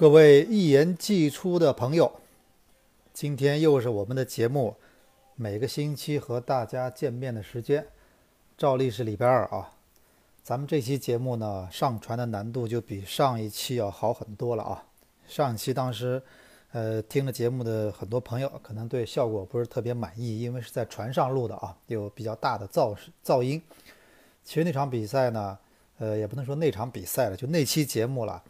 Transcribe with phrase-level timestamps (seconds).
[0.00, 2.10] 各位一言既出的朋友，
[3.12, 4.74] 今天又是我们的节目，
[5.34, 7.86] 每个星期和大家见面的时间，
[8.56, 9.74] 照例是礼拜二啊。
[10.42, 14.82] 咱们这期节目呢，上传的难度就比上一期要好很多了啊。
[15.28, 16.22] 上一期当时，
[16.72, 23.60] 呃，听了节目的很多朋友可能对效果不是特别满意，因为是在船上录的啊，有比较大的噪噪音。
[24.42, 25.58] 其实那场比赛呢，
[25.98, 28.42] 呃，也不能说那场比赛了，就那期节目了。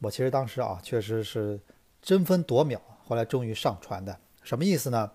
[0.00, 1.58] 我其实当时啊，确实是
[2.02, 4.16] 争分夺秒，后来终于上传的。
[4.42, 5.10] 什么意思呢？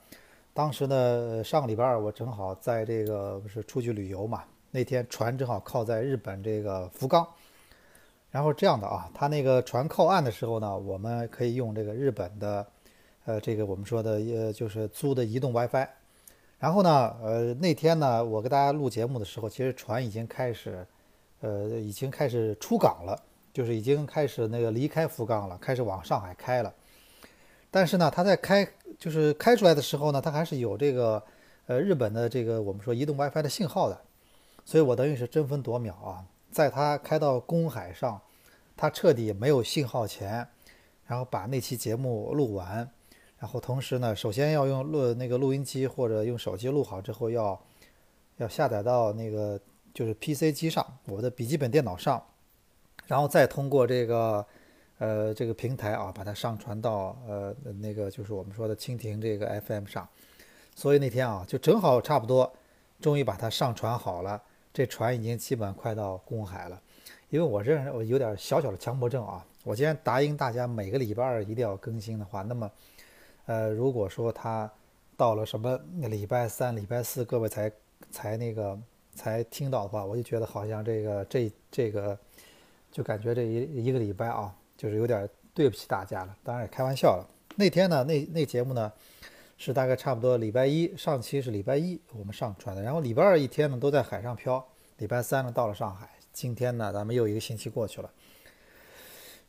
[0.53, 7.25] 当时呢，上个礼拜二我正好在这个不是出去旅游嘛，那天船正好靠在日本这个福冈。
[8.31, 12.67] 然后这样的啊，他那个船靠岸的时候呢，我们可以用这个日本的，
[13.25, 15.87] 呃，这个我们说的呃，就是租的移动 WiFi。
[16.57, 20.85] 然后呢，呃，那天呢，我给大家录节目的时候，其实船已经开始，
[21.41, 23.17] 呃，已经开始出港了。
[23.53, 26.73] 就是已经开始那个离开福冈了，开始往上海开了。
[27.71, 31.21] 但是呢，它在开就是开出来的时候呢，它还是有这个
[31.67, 33.99] 呃日本的这个我们说移动 WiFi 的信号的。
[34.65, 38.21] 所以我等于是争分夺秒啊，在它开到公海上，
[38.77, 40.47] 它彻底没有信号前，
[41.05, 42.87] 然后把那期节目录完，
[43.39, 47.59] 然后同时呢，首先要用录那个录音机或者用手机录好之后，要
[48.37, 49.59] 要下载到那个
[49.91, 52.23] 就是 PC 机上，我的笔记本电脑上。
[53.09, 54.45] 然后再通过这个，
[54.99, 60.07] 呃，这个平台啊，把它上传到呃那个就是我们说的蜻蜓这个 FM 上。
[60.75, 62.53] 所以那天啊，就正好差不多，
[63.01, 64.39] 终于把它上传好了。
[64.71, 66.79] 这船已经基本快到公海了。
[67.29, 72.71] 因为我认识我有点小小的强迫症啊，我既然答应大家每个礼拜二一定要更新的话，那么，
[73.47, 74.71] 呃，如果说它
[75.17, 77.71] 到了什么礼拜三、礼拜四，各位才
[78.11, 78.77] 才那个
[79.15, 82.15] 才听到的话，我就觉得好像这个这这个。
[82.91, 86.35] 就感觉这一一个礼拜啊，就是有点对不起大家了。
[86.43, 87.27] 当然也开玩笑了。
[87.55, 88.91] 那天呢，那那节目呢，
[89.57, 94.65] 是大概差不多礼拜一上期是礼拜一我们上传的，然后礼拜二一天呢都在海上漂，
[94.97, 98.09] 礼拜三呢到了上海，今天呢咱们又一个星期过去了。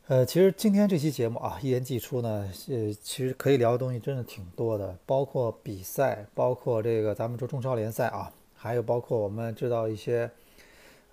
[0.07, 10.29] 呃，其实今天这期节目啊，一言既出呢，呃，其实可以聊的东西真的挺多的，包括比赛，包括这个咱们说中超联赛啊，还有包括我们知道一些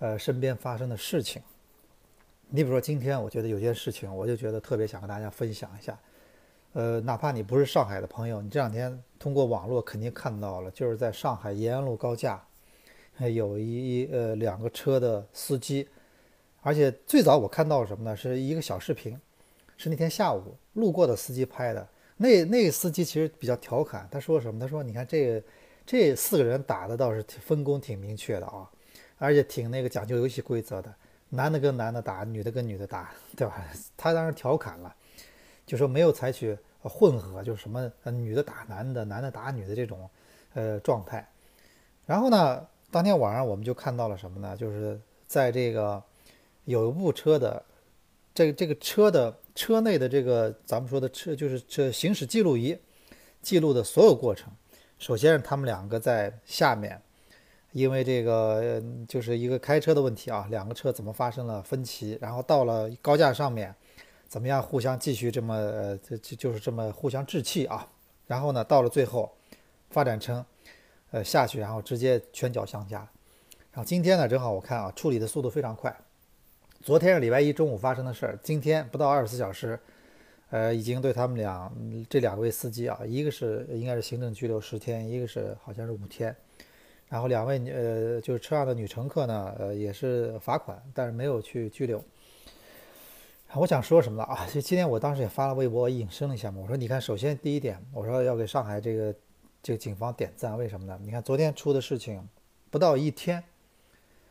[0.00, 1.40] 呃身边发生的事情。
[2.50, 5.98] 你比如说，今天我觉得有件事情，我就觉得特别想跟大家分享一下。
[6.72, 12.42] 呃，哪怕你不是上海的朋友，你这两天通过网络肯定看到了，就是在上海延安路高架，
[13.34, 15.86] 有一呃两个车的司机，
[16.62, 18.16] 而且最早我看到什么呢？
[18.16, 19.18] 是一个小视频，
[19.76, 21.86] 是那天下午路过的司机拍的。
[22.16, 24.58] 那那个司机其实比较调侃，他说什么？
[24.58, 25.42] 他说：“你看这
[25.84, 28.70] 这四个人打的倒是分工挺明确的啊，
[29.18, 30.92] 而且挺那个讲究游戏规则的。”
[31.30, 33.64] 男的跟男的打，女的跟女的打， 对吧？
[33.96, 34.94] 他当时调侃了，
[35.66, 40.08] 就说没有采取混合，就是什么女的打男的，男的打女的这种
[40.54, 41.28] 呃状态。
[42.06, 44.56] 然后呢，当天晚上我们就看到了什么呢？
[44.56, 46.02] 就是在这个
[46.64, 47.62] 有一部车的
[48.32, 52.78] 这个这个车的车内的这个咱们说的车就是这行驶记录仪
[53.42, 54.50] 记录的所有过程。
[54.98, 57.00] 首先是他们两个在下面。
[57.72, 63.74] 因为这个就是一个开车的问题啊，两个车怎么发生了分歧，然后到了高架上面，
[64.26, 67.86] 怎么样互相继续这么呃，这就就是这么互相置气啊，
[68.26, 69.30] 然后呢，到了最后
[69.90, 70.44] 发展成
[71.10, 72.98] 呃下去，然后直接拳脚相加。
[73.70, 75.94] 然后今天呢，正好我看啊，处理的速度非常快。
[76.82, 79.78] 昨天是礼拜一中午发生的事儿，今天不到二十四小时，
[80.50, 81.70] 呃，已经对他们俩
[82.08, 86.34] 这两位司机啊，一个是应该是行政拘留十天，一个是好像是五天。
[87.08, 92.04] 然后两位呃，就是车上的女乘客呢，呃，也是罚款，但是没有去拘留。
[93.54, 94.46] 我想说什么了啊？
[94.52, 96.60] 就今天我当时也发了微博，引申了一下嘛。
[96.60, 99.14] 我说，你看，首先第一点，我说要给上海这个
[99.62, 100.98] 这个警方点赞，为什么呢？
[101.02, 102.22] 你看昨天出的事情，
[102.70, 103.42] 不到一天，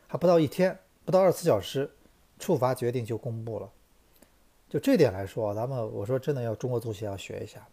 [0.06, 1.90] 还不到一天，不到二十四小时，
[2.38, 3.68] 处罚决定就公布了。
[4.70, 7.68] 就这点来说，咱们我说真的要中国足协要学一下。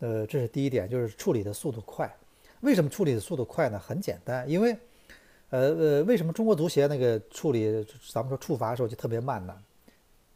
[0.00, 2.12] 呃，这是第一点，就是处理的速度快。
[2.60, 3.78] 为什么处理的速度快呢？
[3.78, 4.76] 很简单，因为，
[5.50, 9.54] 呃呃，为什么中国足协那个处理咱们说处罚的时候就特别慢呢？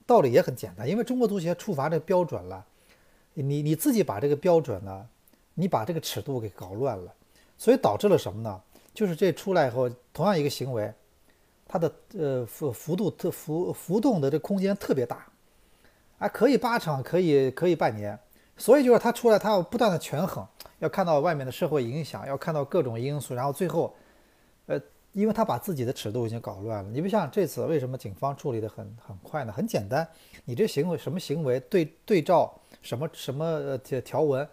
[0.07, 2.65] 道理也很简单，因为中国足协处罚这个标准了，
[3.35, 5.07] 你你自己把这个标准呢，
[5.55, 7.13] 你把这个尺度给搞乱了，
[7.57, 8.61] 所以导致了什么呢？
[8.93, 10.93] 就是这出来以后，同样一个行为，
[11.67, 15.27] 它的呃幅幅度特浮浮动的这空间特别大，
[16.19, 18.19] 啊，可以八场，可以可以半年，
[18.57, 20.47] 所以就是它出来，它要不断的权衡。
[20.81, 23.95] 要看到外面的社会影响，要看到各种因素，然后最后，
[24.67, 24.81] 呃，
[25.13, 26.91] 因为他把自己的尺度已经搞乱了。
[26.91, 29.53] 你不像这次为什么警方处理的很很快呢？
[29.53, 30.07] 很简单，
[30.45, 34.49] 你这行为什么行为对对照什么什么呃条条文，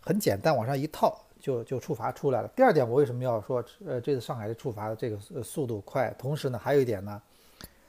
[0.00, 2.48] 很简单，往上一套就就处罚出来了。
[2.54, 6.14] 第二点，我为什么要说呃这次上海的处罚的这个速度快？
[6.16, 7.20] 同时呢，还有一点呢，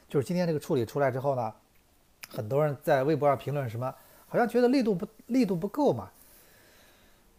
[0.09, 1.53] 就是今天这个处理出来之后呢，
[2.27, 3.93] 很多人在微博上评论什么，
[4.27, 6.09] 好像觉得力度不力度不够嘛。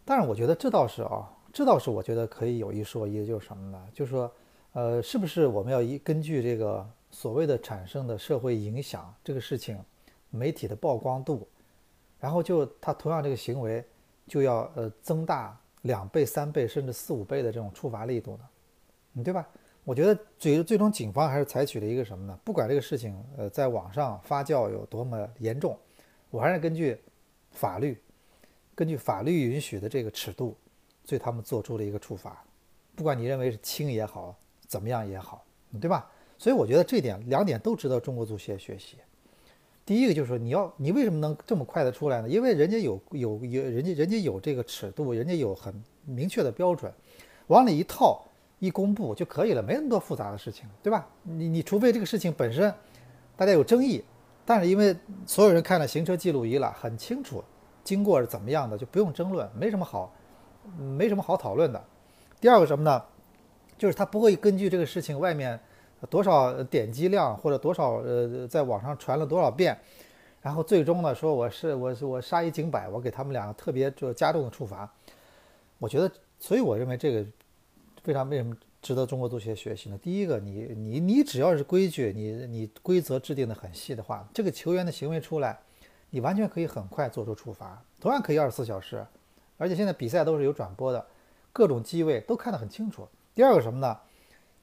[0.07, 3.87] 但是我觉得这倒是啊，这倒是我觉得可以有一说一，就是什么呢？
[3.91, 4.31] 就是说，
[4.73, 9.77] 呃，是不是我们要一根据这个所谓的产生的社会影响这个事情，
[10.29, 11.47] 媒体的曝光度，
[12.19, 13.83] 然后就他同样这个行为
[14.27, 18.49] 就要呃增大两倍、三倍甚至四五倍的这种处罚力度呢？
[19.15, 19.47] 嗯，对吧？
[19.83, 22.39] 我觉得最最终警方还是采取了一个什么呢？
[22.43, 25.75] 不管这个事情呃在网上发酵有多么严重，
[26.29, 26.99] 我还是根据
[27.51, 27.99] 法律。
[28.75, 30.55] 根据法律允许的这个尺度，
[31.07, 32.43] 对他们做出了一个处罚，
[32.93, 34.37] 不管你认为是轻也好，
[34.67, 35.43] 怎么样也好，
[35.79, 36.11] 对吧？
[36.37, 38.97] 所以我觉得这点两点都值得中国足协学习。
[39.85, 42.27] 第一个就是说，你要你为什么能这么快的出来呢？
[42.27, 45.73] 因为人家有有有人家人家有这个尺度，人家有很
[46.03, 46.91] 明确的标准，
[47.47, 48.25] 往里一套
[48.59, 51.07] 一公布就可以了，没那么多复杂的事情，对吧？
[51.23, 52.73] 你你除非这个事情本身
[53.37, 54.03] 大家有争议，
[54.43, 54.93] 但是因为
[55.25, 57.43] 所有人看了行车记录仪了，很清楚。
[57.85, 60.13] 经过是怎么样的，就不用争论，没什么好，
[60.77, 61.81] 没什么好讨论的。
[62.41, 63.01] 第二个什么呢？
[63.77, 65.59] 就是他不会根据这个事情外面
[66.09, 69.77] 多少点击量或者多少呃在网上传了多少遍，
[70.41, 74.91] 然后最终呢说我是我是我杀一儆百，我给他们两个特别就加重的处罚。
[75.77, 76.09] 我觉得，
[76.39, 77.25] 所以我认为这个
[78.01, 79.97] 非常为什么值得中国足协学习呢？
[80.01, 85.59] 第一个，你你你只要是规矩，你你规则制定的很细的话，这个球员的行为出来。
[86.15, 89.05] 你完全可以很快做出处罚，同样可以二十四小时，
[89.57, 91.05] 而且现在比赛都是有转播的，
[91.51, 93.05] 各种机位都看得很清楚。
[93.33, 93.99] 第二个什么呢？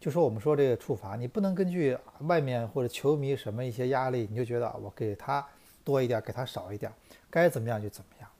[0.00, 5.46] 就说我们说这个处罚，你不能根据外面或者球迷什么一些压力，你就觉得我给他
[5.84, 6.90] 多一点，给他少一点，
[7.28, 8.31] 该怎么样就怎么样。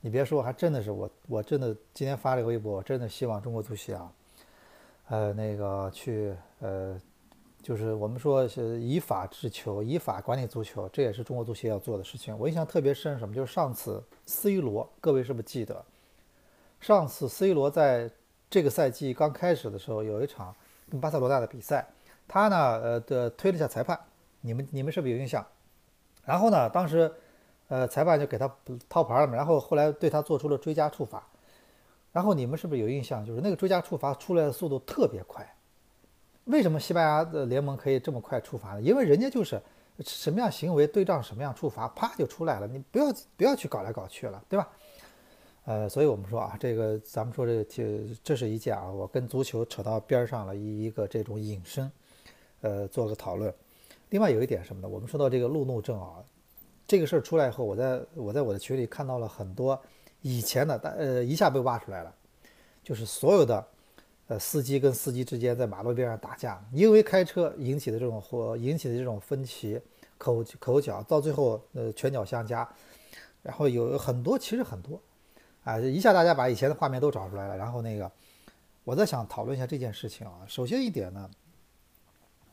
[0.00, 4.12] 你别说，还真的是我，我真的今天发这个微博，我真的希望中国足协啊，
[5.08, 6.96] 呃，那个去呃。
[7.62, 12.36] 就是我们说是以法治球，以法管理足球，这也是中国足协要做的事情。
[12.36, 13.32] 我印象特别深，什么？
[13.32, 15.84] 就是上次 C 罗，各位是不是记得？
[16.80, 18.10] 上次 C 罗在
[18.50, 20.52] 这个赛季刚开始的时候，有一场
[20.90, 21.86] 跟巴塞罗那的比赛，
[22.26, 23.96] 他呢，呃的推了一下裁判，
[24.40, 25.46] 你们你们是不是有印象？
[26.24, 27.12] 然后呢，当时，
[27.68, 28.52] 呃，裁判就给他
[28.88, 31.24] 掏牌了嘛，然后后来对他做出了追加处罚，
[32.10, 33.24] 然后你们是不是有印象？
[33.24, 35.48] 就是那个追加处罚出来的速度特别快。
[36.44, 38.82] 为什么西班牙的联盟可以这么快处罚呢？
[38.82, 39.60] 因为人家就是
[40.00, 42.66] 什么样行为对仗什么样处罚，啪就出来了。
[42.66, 44.68] 你不要不要去搞来搞去了，对吧？
[45.64, 51.88] 呃，所以我们说啊，这个咱们说这这这是一件啊，我跟足球扯到边上了一一个这种引申，
[52.62, 53.54] 呃，做个讨论。
[54.10, 54.88] 另外有一点什么呢？
[54.88, 56.16] 我们说到这个路怒症啊，
[56.88, 59.80] 这个事儿出来以后，我在我在我的群里看到了很多
[60.22, 62.12] 以前的，但呃，一下被挖出来了，
[62.82, 63.64] 就是所有的。
[64.32, 69.78] 呃，司机跟司机之间在马路边上打架，因为开车引起的这种或引起的这种分歧、
[70.16, 72.66] 口口角，到最后呃拳脚相加，
[73.42, 74.98] 然后有很多，其实很多，
[75.64, 77.58] 啊，一下大家把以前的画面都找出来了。
[77.58, 78.10] 然后那个，
[78.84, 80.40] 我在想讨论一下这件事情啊。
[80.46, 81.28] 首先一点呢，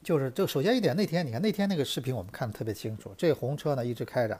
[0.04, 4.38] 就是这首先一点，那天你看那天那个视频我们看的特别清楚，这红车呢一直开着，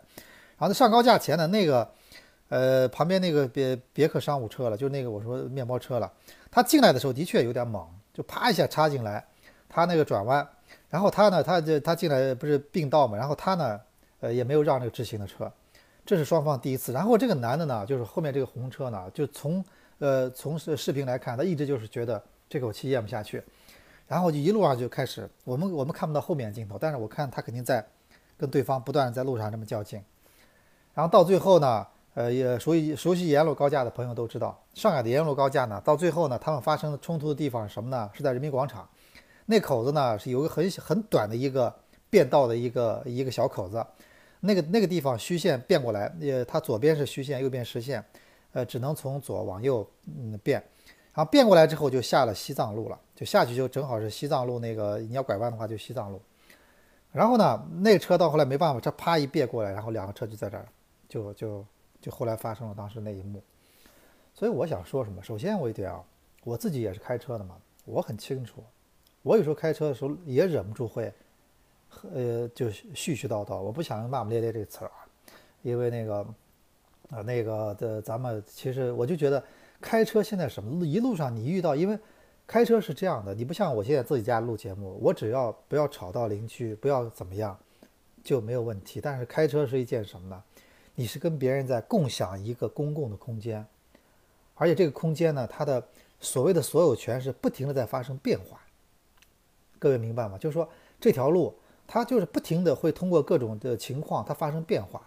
[0.58, 1.90] 然后上高架前的那个。
[2.50, 6.12] 呃，旁边那个别别克商务车了，就那个我说面包车了。
[6.52, 9.24] 他进来的时候的确有点猛，就啪一下插进来，
[9.70, 10.48] 他那个转弯，
[10.90, 13.80] 然后他呢，他就他进来不是并道嘛，然后他呢，
[14.20, 15.52] 呃，也没有让这个直行的车，
[16.06, 16.92] 这是双方第一次。
[16.92, 19.64] 然后这个男的呢，就是后面这个红车呢，就从
[20.00, 23.44] 呃从视视频来看，他一直就是觉得这口气咽不下去，
[24.08, 27.86] 然后就一路上就开始，我们我们看不到后面的镜头，但是我看他肯定在
[28.38, 30.04] 跟对方不断在路上这么较劲，
[30.96, 31.86] 然后到最后呢。
[32.20, 38.12] 呃，也熟悉熟悉沿路高架的朋友都知道，上海的沿路高架呢，到最后呢，他们发生冲突的地方是什么呢？
[38.14, 38.86] 是在人民广场，
[39.46, 41.74] 那口子呢是有个很很短的一个
[42.10, 43.82] 变道的一个一个小口子，
[44.42, 48.04] 那个那个地方虚线变过来，呃，它左边是虚线，右边实线，
[48.52, 50.62] 呃，只能从左往右嗯变，
[51.14, 56.22] 然后变过来之后就下了西藏路了，就下去就正好是西藏路那个你要拐弯的话就西藏路，
[57.14, 60.66] 然后呢，那个车到后来没办法，这啪一别过来，然后两个车就在这儿，
[61.08, 61.66] 就就。
[62.02, 63.44] 就后来发生了当时那一幕，
[64.34, 65.22] 所以我想说什么？
[65.22, 66.04] 首先我一点啊，
[66.44, 68.64] 我自己也是开车的嘛，我很清楚，
[69.22, 71.14] 我有时候开车的时候也忍不住会，
[72.14, 73.60] 呃，就絮絮叨叨。
[73.60, 75.04] 我不想骂骂咧咧这个词儿啊，
[75.62, 76.16] 因为那个，
[77.10, 79.44] 啊，那个的咱们其实我就觉得
[79.82, 82.00] 开车现在什么一路上你遇到，因为
[82.48, 87.58] 开车是这样的，你不像我现在自己家录节目，我只要不要吵到邻居，不要怎么样
[88.24, 89.02] 就没有问题。
[89.02, 90.44] 但是开车是一件什么呢？
[90.96, 93.66] 你是跟别人在共享一个公共的空间，
[94.56, 95.84] 而且这个空间呢，它的
[96.20, 98.60] 所谓的所有权是不停的在发生变化。
[99.78, 100.38] 各位明白吗？
[100.38, 100.68] 就是说
[101.00, 101.56] 这条路
[101.88, 105.02] 它就是不停的会通过各种的情况它发生变化。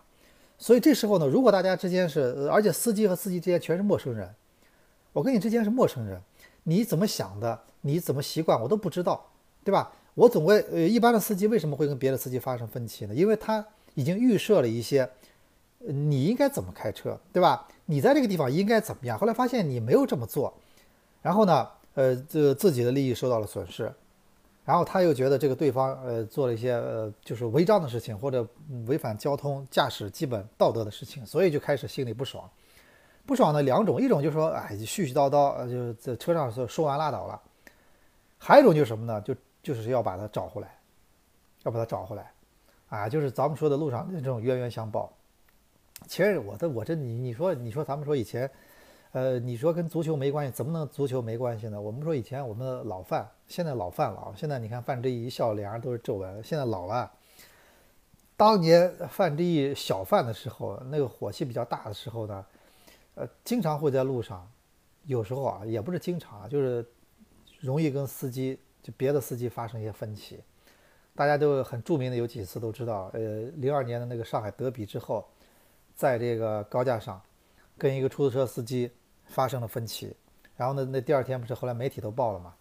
[0.58, 4.32] 所以这时候呢，如果大家之间是，而且司机和司机之间全是陌生人，
[5.12, 6.20] 我跟你之间是陌生人，
[6.62, 9.28] 你怎么想的，你怎么习惯，我都不知道，
[9.64, 9.92] 对吧？
[10.14, 13.14] 我总归，呃，一般的司机为什么会跟别的司机发生分歧呢？
[13.14, 15.08] 因为他已经预设了一些，
[15.86, 17.66] 你应该怎么开车，对吧？
[17.86, 19.18] 你在这个地方应该怎么样？
[19.18, 20.52] 后来发现你没有这么做，
[21.20, 23.92] 然后呢，呃，这自己的利益受到了损失，
[24.64, 28.46] 然后他又觉得这个对方呃做了一些呃就是违章的事情或者
[28.86, 32.48] 违反交通驾驶基本道德的事情，所以就开始心里不爽。
[33.26, 37.40] 不爽的两种，一种就是说哎絮絮叨叨，呃就在车上说说完拉倒了；
[38.38, 39.20] 还有一种就是什么呢？
[39.20, 40.76] 就就是要把他找回来，
[41.64, 42.32] 要把他找回来，
[42.88, 45.12] 啊，就是咱们说的路上的这种冤冤相报。
[46.06, 48.50] 其实我的我这你你说你说咱们说以前，
[49.12, 51.80] 呃，你说跟足球没关系，怎么能足球没关系呢？
[51.80, 57.10] 我们说以前我们的老范，现在老范了，现在你看范志毅一笑，脸上都是皱纹，现在老了。
[58.36, 62.44] 当年范志毅小范的时候，那个火气比较大的时候呢，
[63.14, 64.50] 呃，经常会在路上，
[65.04, 66.84] 有时候啊，也不是经常啊，就是
[67.60, 70.40] 容易跟司机就别的司机发生一些分歧。
[71.14, 75.24] 大家都很著名的有几次都知道，呃，零二年的那个上海德比之后，
[76.02, 77.22] 在这个高架上
[77.78, 78.90] 跟一个出租车司机
[79.26, 80.12] 发生了分歧，
[80.56, 82.54] 然后呢，那第二天不是后来媒体都报了嘛，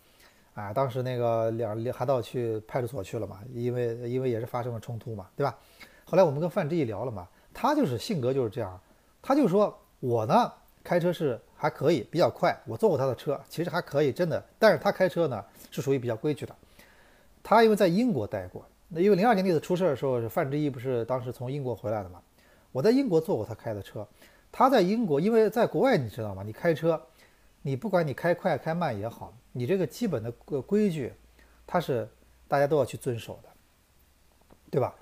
[0.54, 5.58] 啊，当时那个两还到去派出所去了嘛，因为因为也是发生了冲突嘛，对吧？
[6.06, 8.80] 后来我们跟范志毅聊了嘛，他就是性格就是这样，
[9.24, 16.56] 他就说我呢开车是还可以，比较快，我坐过他的车，其实还可以，真的，但是他开车呢是属于比较规矩的。
[17.42, 22.22] 他因为在英国待过，那因为零二年那次出事的时候，范志毅不是当时从英国回来的嘛？
[22.72, 24.08] 我在英国坐过他开的车，
[24.52, 26.44] 他在英国，因为在国外你知道吗？
[26.44, 27.02] 你开车，
[27.62, 31.14] 你不管你开快开慢也好，你这个基本的规矩，
[31.68, 32.10] 他是
[32.48, 33.50] 大家都要去遵守的，
[34.70, 34.96] 对吧？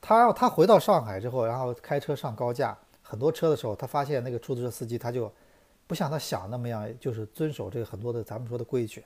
[0.00, 5.32] 他要他回到上海之后，然后开车上高架，很多车的时候，他发现那个出租车司机他就
[5.86, 9.04] 不像他想那么样，就是遵守这个很多的咱们说的规矩，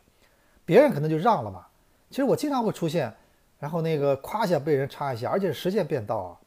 [0.64, 1.66] 别人可能就让了嘛。
[2.08, 3.14] 其实我经常会出现，
[3.58, 6.40] 然后那个夸下被人插一下，而且是实线变道啊。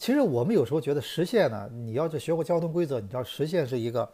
[0.00, 4.10] 其实我们有时候觉得实线呢，你要是学过交通规则，你知道实线是一个，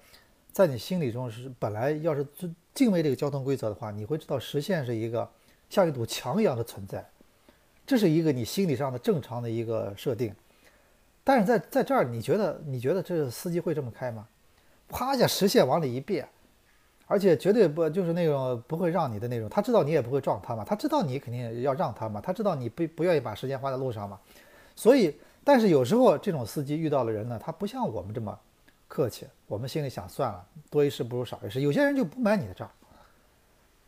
[0.51, 2.27] 在你心里中是本来要是
[2.75, 5.31] 敬畏这个交通规则的话，你会知道实线是一个
[5.71, 7.09] 像一堵墙一样的存在，
[7.87, 10.35] 这是一个你心理上的正常的一个设定。
[11.23, 14.27] 但是在在这儿，你觉得你觉得这司机会这么开吗？
[14.89, 16.29] 啪一下实线往里一别，
[17.07, 24.19] 而且绝对不就是那种不会让你的那种，他知道你也不会撞他嘛，他知道你肯定要让他嘛，他知道你不不愿意把时间花在路上嘛，
[24.75, 25.17] 所以，
[25.47, 28.37] 但是有时候这种司机遇到的人呢，他不像我们这么
[28.89, 32.69] 客气，我们心里想算了，多一事不如少一事，有些人就不买你的账，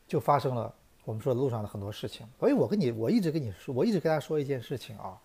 [0.07, 0.73] 就发生了
[1.05, 2.25] 我们说路上的很多事情。
[2.39, 5.19] 所以我跟你，我一直跟你说，我一直跟大家说一件事情啊，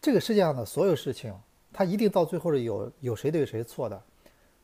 [0.00, 1.34] 这个世界上的所有事情，
[1.70, 4.02] 它一定到最后是有有谁对谁错的。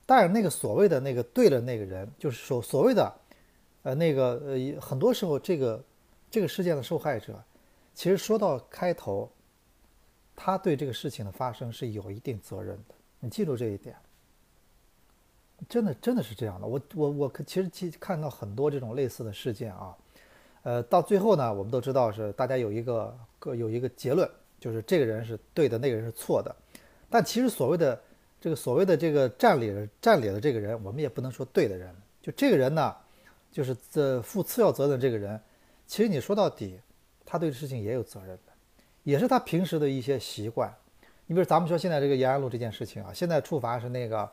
[0.06, 3.14] 但是那个所谓的那个对的那个人，就是所所谓的，
[3.82, 5.84] 呃，那个呃，很多时候这个
[6.30, 7.38] 这个事件的受害者，
[7.94, 9.30] 其实说到开头，
[10.34, 12.94] 他对这个事情的发生是有一定责任的。
[13.20, 13.94] 你记住这一点，
[15.68, 16.66] 真的真的是这样的。
[16.66, 19.96] 我我我其实其看到很多这种类似的事件啊，
[20.62, 26.54] 呃，到最后呢，我们都知道是大家有一个有一个结论，就是这个人是对的，那个人是错的。
[27.08, 28.00] 但其实所谓的
[28.40, 31.94] 这个所谓的这个占理的占理的这个人，我们也不能说对的人。
[32.20, 32.96] 就这个人呢，
[33.50, 35.40] 就是这负次要责任这个人，
[35.86, 36.80] 其实你说到底，
[37.24, 38.51] 他对事情也有责任的，
[39.04, 40.72] 也是他平时的一些习惯。
[41.26, 44.30] 你比如咱们说现在这个延安路这件事情啊，现在处罚是那个，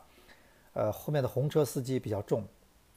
[0.72, 2.44] 呃，后面的红车司机比较重，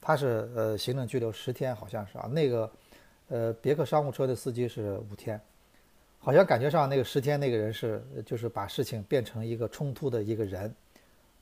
[0.00, 2.26] 他是呃行政拘留十天，好像是啊。
[2.26, 2.70] 那个
[3.28, 5.40] 呃别克商务车的司机是五天，
[6.18, 10.74] 好像感觉上那个十天那个人是就是把事情变成一个冲突的一个人。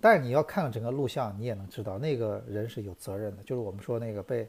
[0.00, 4.48] 但是你要看整个录像，你也能知道那个人是有责任的，就是我们说那个被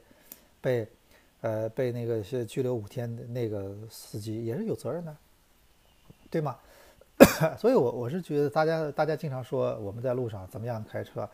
[0.59, 0.87] 被
[1.41, 5.15] 呃被那个是拘留五天的那个司机也是有责任的，
[6.33, 6.57] 对吗？
[7.59, 11.29] 所以我我是觉得大家大家经常说我们在路上怎么样开车，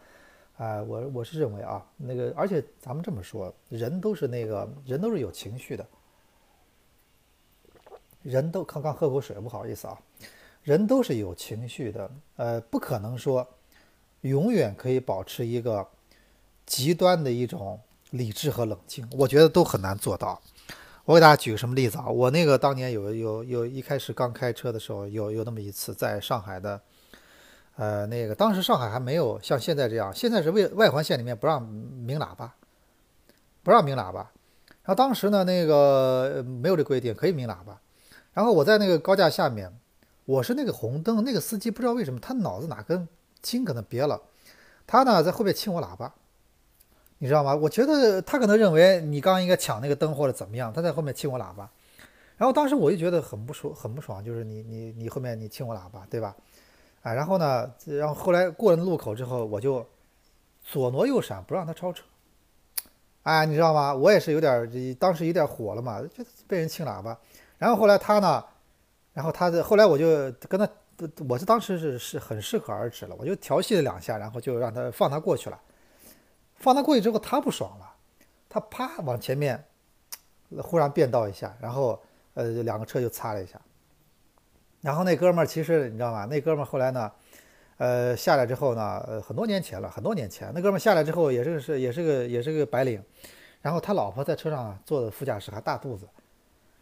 [0.58, 5.88] 啊、我我是认为啊，那个而且咱们这么说，人都是那个人都是有情绪的，
[8.24, 9.98] 人都刚刚喝口水，不好意思啊，
[10.64, 13.48] 人都是有情绪的，呃，不可能说
[14.22, 15.88] 永远可以保持一个
[16.66, 17.80] 极端的一种
[18.10, 20.42] 理智和冷静，我觉得都很难做到。
[21.10, 22.08] 我给大家举个什么例子啊？
[22.08, 26.80] 我那个当年有有有一开始刚开车的时候，有有那么一次在上海的，
[27.78, 32.54] 呃，那个当时上海还没有像现在这样，现在是为外环线里面不让鸣喇叭，
[33.64, 34.20] 不让鸣喇叭。
[34.84, 37.82] 然后当时呢，那个没有这规定，可以鸣喇叭。
[38.34, 39.76] 然后我在那个高架下面，
[40.26, 43.08] 我是那个红灯，那个司机不知道为什么他脑子哪根
[43.42, 44.22] 筋可能别了，
[44.86, 46.14] 他呢在后面亲我喇叭。
[47.20, 47.54] 你知道吗？
[47.54, 51.70] 我觉得他可能认为你刚刚应该抢那个灯或者怎么样，他在后面亲我喇叭，
[52.38, 56.36] 然后当时我就觉得很不爽，很不爽，就是你你你后面你亲我喇叭，对吧？
[57.02, 59.86] 啊，然后呢，然后后来过了路口之后，我就
[60.64, 62.04] 左挪右闪，不让他超车。
[63.24, 63.94] 哎，你知道吗？
[63.94, 67.18] 我也是有点，当时有点火了嘛，就被人亲喇叭。
[67.58, 68.44] 然后后来他呢，
[69.14, 70.70] 然后他的后来我就跟他，
[71.28, 75.60] 我是当时是是很适可而止了，我就调戏了两下，然后就让他放他过去了。
[76.60, 77.96] 放他过去之后，他不爽了，
[78.50, 79.64] 他啪往前面
[80.62, 82.00] 忽然变道一下，然后
[82.34, 83.60] 呃两个车就擦了一下。
[84.82, 86.26] 然后那哥们儿其实你知道吗？
[86.26, 87.12] 那哥们儿后来呢，
[87.78, 93.02] 呃下来之后呢，呃很多年前了，很多年前，那哥们儿下来之后也是是也是个也是个白领，
[93.62, 96.08] 然后他老婆在车上坐的副驾驶还大肚子，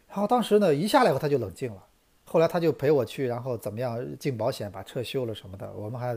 [0.08, 1.84] 然后当时呢一下来以后他就冷静了，
[2.24, 6.16] 后来他就陪我去，然后怎么样进保险把车修了什么的，我们还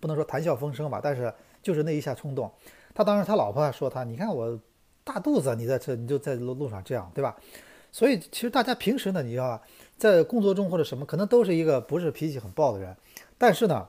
[0.00, 1.32] 不能说谈笑风生吧，但是。
[1.64, 2.48] 就是那一下冲动，
[2.94, 4.60] 他当时他老婆还说他，你看我
[5.02, 7.34] 大肚子，你在这你就在路路上这样，对吧？
[7.90, 9.60] 所以其实大家平时呢，你要
[9.96, 12.94] 在工作中或者什么，可能都是一个不是脾气很暴的人，
[13.38, 13.88] 但是呢，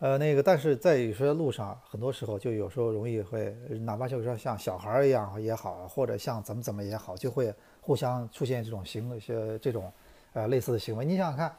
[0.00, 9.92] 呃，那个但是在有些路上，很多时候就有时候容易会，哪怕就是说像小孩一样也好，或者像怎么怎么也好，就会互相出现这种行为，些这种
[10.32, 11.04] 呃类似的行为。
[11.04, 11.56] 你想想看，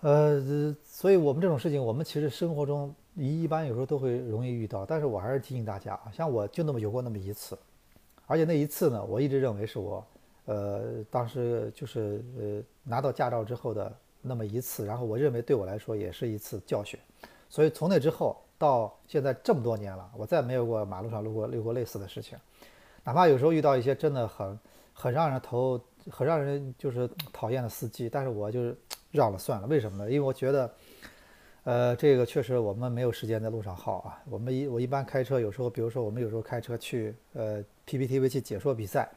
[0.00, 2.94] 呃，所以我们这种事情，我们其实生活中。
[3.14, 7.58] 你一般有时候都会容易遇到，但是我还是提醒大家啊，像我就那么有过那么一次，
[8.26, 10.02] 而且那一次呢，我一直认为是我，
[10.46, 16.98] 呃，当时就是呃拿到驾照之后的那么一次，然后我认为对我来说也是一次教训，
[17.50, 22.38] 所以从那之后到现在这么多年了，我再没有过马路上路过路过类似的事情，
[23.04, 24.58] 哪怕有时候遇到一些真的很
[24.94, 25.78] 很让人头
[26.10, 28.74] 很让人就是讨厌的司机，但是我就是
[29.12, 30.10] 让了算了，为什么呢？
[30.10, 30.72] 因为我觉得。
[31.64, 34.20] 呃，这个确实我们没有时间在路上耗啊。
[34.28, 39.08] 我们一我一般开车，有时候比如说我们有时候开车去呃 PPTV 去解说比赛，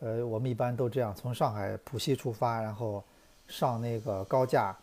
[0.00, 3.04] 呃，我们一般都这样，从上海浦西出发，然后
[3.48, 4.74] 上那个高架，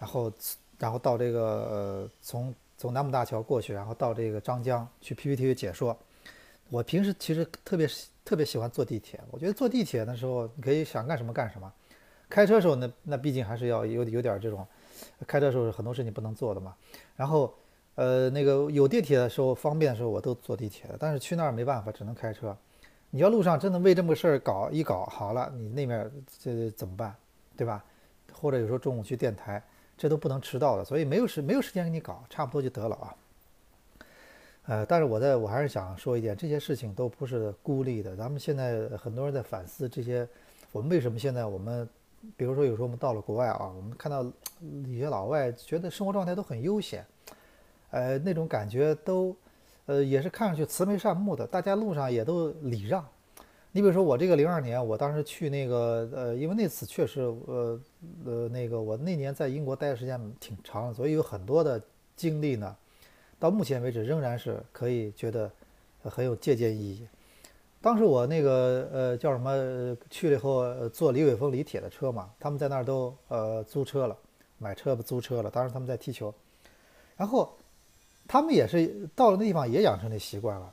[0.00, 0.32] 然后
[0.78, 5.96] 然后到这个呃从从南浦大桥过去，然后到这个张江去 PPTV 解说。
[6.70, 7.88] 我平时其实特别
[8.24, 11.72] 特别喜欢坐地铁，我觉得坐地铁的时候你可以想干什么干什么，
[12.28, 14.66] 开车时候那那毕竟还是要有有点这种。
[15.26, 16.74] 开车的时候很多事情不能做的嘛，
[17.16, 17.52] 然后，
[17.94, 22.56] 呃，那个有地铁的时候方便的时候我都坐地铁，但是去那儿没办法，只能开车。
[23.10, 27.14] 你要路上真的为这么个事儿搞一搞好了，你那面这怎么办，
[27.56, 27.84] 对吧？
[28.32, 29.62] 或者有时候中午去电台，
[29.98, 33.14] 这都不能迟到的，所以没有时没有时间给你搞，差不多就得了啊。
[34.66, 40.26] 呃，但是我在我还是想说一点，这些事情都不是孤立的，咱们现在很多人在反思这些，
[40.70, 41.88] 我们为什么现在我们。
[42.36, 44.24] 比如说，有时候我们到了国外啊，我们看到
[44.86, 47.04] 一些老外觉得生活状态都很悠闲，
[47.90, 49.36] 呃，那种感觉都，
[49.86, 53.04] 呃，也是看上去慈眉善目的，大家路上也都礼让。
[53.74, 57.80] 你比如说我这个零二年，我当时去那个，呃，因为那次确实，呃，
[58.24, 61.82] 呃，那个我那年在英国待的时间挺长，所以有很多的
[62.14, 62.76] 经历呢，
[63.38, 65.50] 到目前为止仍然是可以觉得
[66.02, 67.08] 很有借鉴意义。
[67.82, 74.16] 当时我那个呃叫什么去了以后坐李伟峰李铁的车嘛，他们在那儿都呃租车了，
[74.58, 75.50] 买车不租车了。
[75.50, 76.32] 当时他们在踢球，
[77.16, 77.52] 然后
[78.28, 80.72] 他们也是到了那地方也养成那习惯了。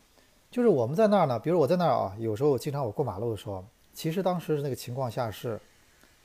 [0.52, 5.60] 就是我们在那儿呢，比如我在那儿啊，有时候经常我过马路的时候，其实当时那个情况下是，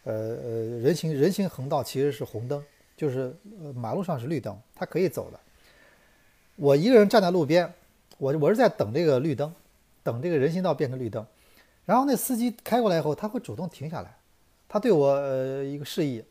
[0.04, 2.62] 呃呃人行人行横道其实是红灯，
[2.94, 3.34] 就是
[3.74, 5.40] 马路上是绿灯，它可以走的。
[6.56, 7.72] 我一个人站在路边，
[8.18, 9.50] 我我是在等这个绿灯。
[10.04, 11.26] 等这个人行道变成绿灯，
[11.86, 14.16] 然后那司机开过来以后，他会主动停下来，
[14.68, 16.22] 他对我呃一个示意，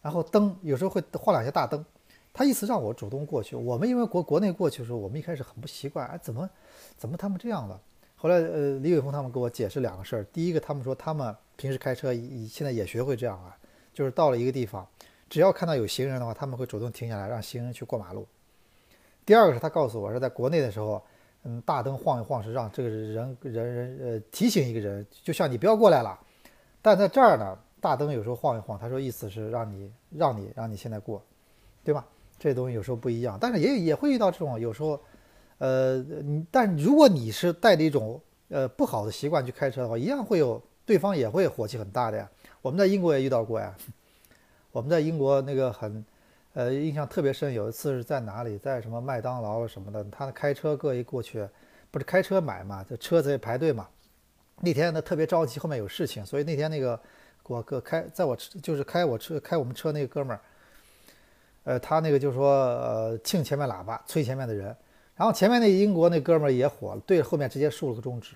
[0.00, 1.84] 然后灯有时候会晃两下大灯，
[2.32, 3.56] 他意思让我主动过去。
[3.56, 6.48] 我们因为国国内过去的时候，我们一开始很不习惯，哎，怎么
[6.96, 7.78] 怎么他们这样的？
[8.14, 12.14] 后来呃李伟峰他们给我解释两个事儿，第一个他们说他们平时开车
[12.48, 13.58] 现在也学会这样啊，
[13.92, 14.86] 就是到了一个地方，
[15.28, 18.26] 只要看到有行人的话，他们会主动停下来让行人去过马路。
[19.26, 21.02] 第二个是他告诉我是在国内的时候。
[21.48, 26.18] 嗯，大灯晃一晃是让这个人人人呃提醒一个人，就像你不要过来了。
[26.82, 31.22] 但在这儿呢，大灯有时候晃一晃，他说意思是让你让你让你现在过，
[31.82, 32.04] 对吧？
[32.38, 35.00] 这东西有时候不一样，但是也也会遇到这种有时候，
[35.56, 36.04] 呃，
[36.50, 42.30] 但如果你是带着一种呃不好的习惯去开车的话，一样会有对方也会火气很大的呀。
[42.60, 43.74] 我们在英国也遇到过呀。
[44.70, 46.04] 我们在英国那个很，
[46.54, 47.52] 呃，印象特别深。
[47.52, 51.46] 有一次是在哪里，在什么麦当劳什么的，他开车各一过去，
[51.90, 53.86] 不是开车买嘛，这车子也排队嘛。
[54.60, 56.98] 那天呢特别着急，后面有事情，所以那天那个
[57.44, 60.40] 我哥开在我车就是开我车开我们车那个哥们儿，
[61.64, 64.74] 呃，他那个就说呃庆前面喇叭催前面的人，
[65.14, 68.34] 然后前面那英国那哥们儿也火了，对着后面直接竖了个中指。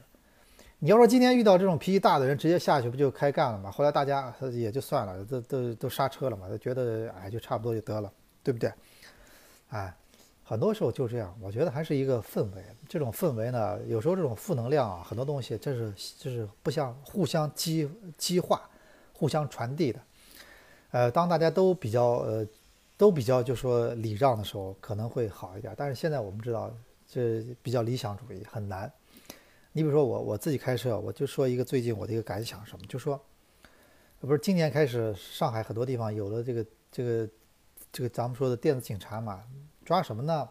[0.85, 3.71] 你要说今天遇到这种脾气大的人，直接下去不就开干了吗？
[3.71, 8.73] 后来大家也就算了，都都都刹车了嘛，觉得哎就差不多就得了，对不对？
[9.69, 9.95] 哎，
[10.43, 12.65] 很多时候就这样，我觉得还是一个氛围。
[12.89, 18.69] 这种氛围呢，有时候这种负能量啊，很多东西这是这是不相互相激激化、
[19.13, 20.01] 互相传递的。
[20.91, 22.45] 呃，当大家都比较呃
[22.97, 25.73] 都比较就说礼让的时候，可能会好一点。
[25.77, 26.75] 但是现在我们知道，
[27.09, 28.93] 这比较理想主义很难。
[29.73, 33.21] 你比如说我我自己开车，我就说一个最近我的一个感想什么，就说，
[34.21, 37.29] 不是今年开始上海很多地方有了这个这个
[37.91, 39.43] 这个咱们说的电子警察嘛，
[39.85, 40.49] 抓什么呢？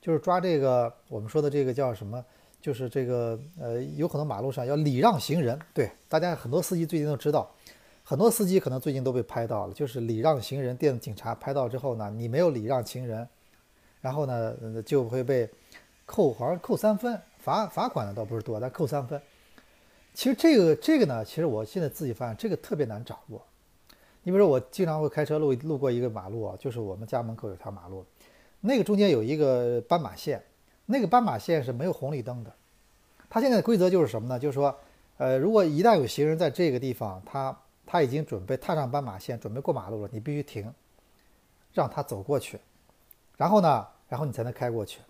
[0.00, 2.24] 就是抓这个我们说的这个叫什么？
[2.60, 7.52] 就是这个呃，有很多马路上要礼让行人，对，大家很多司机最近都知道，
[8.04, 13.28] 很多司机可能最近都被拍到了，就是礼让行人，电子警察拍到之后呢，你没有礼让行人，
[14.00, 15.50] 然后呢就会被
[16.06, 17.20] 扣，好像扣三分。
[17.42, 19.20] 罚罚款的倒不是多，但扣三分。
[20.14, 23.44] 其实这个这个呢，其实我现在自己发现这个特别难掌握。
[24.22, 28.06] 你比如说，我经常会开车路路过一个马路啊，就是我们家门口有条马路，
[28.60, 30.40] 那个中间有一个斑马线，
[30.86, 32.52] 那个斑马线是没有红绿灯的。
[33.28, 34.38] 它现在的规则就是什么呢？
[34.38, 34.72] 就是说，
[35.16, 40.72] 呃，如果一旦有行人在这个地方，他他已经准备踏上斑马线，准备过马路了，你必须停，
[41.72, 42.60] 让他走过去，
[43.36, 45.00] 然后呢，然后你才能开过去。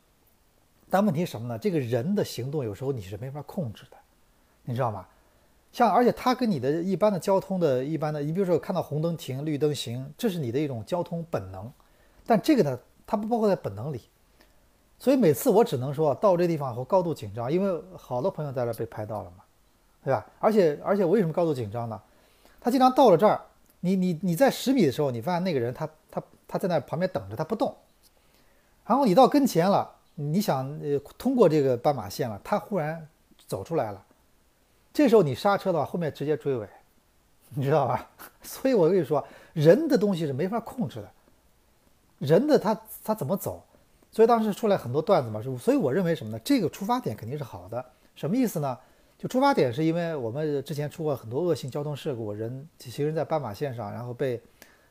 [0.93, 1.59] 但问题是什么呢？
[1.59, 3.97] 这个人的行动有时候你是没法控制的，
[4.65, 5.07] 你知道吗？
[5.73, 11.73] 像而且他跟你的一般的交通的一般的，你比如说看到红灯停，绿灯行，这是你的一种交通本能。
[12.27, 14.03] 但这个呢，它不包括在本能里。
[14.99, 19.45] 所以每次我只能说到这地方后高度紧张，因为好多朋友在这被拍到了嘛，
[20.05, 20.27] 对吧？
[20.41, 21.99] 而且而且我为什么高度紧张呢？
[22.61, 23.41] 他经常到了这儿，
[23.81, 27.75] 你你你在十米的时候，你发现那个人他他他在那旁边等着，他不动。
[28.85, 29.91] 然后你到跟前了。
[30.31, 33.07] 你想呃通过这个斑马线了，他忽然
[33.47, 34.05] 走出来了，
[34.93, 36.69] 这时候你刹车的话，后面直接追尾，
[37.55, 38.09] 你知道吧？
[38.43, 41.11] 所以我跟你说，人的东西是没法控制的，
[42.19, 43.63] 人的他他怎么走？
[44.11, 46.39] 所以当时出来很多段子嘛，所以我认为什么呢？
[46.45, 48.79] 这个出发点肯定是好的，什么意思呢？
[49.19, 54.41] 就出发点是因为我们之前出过很多恶性交通事故，人行人在斑马线上，然后被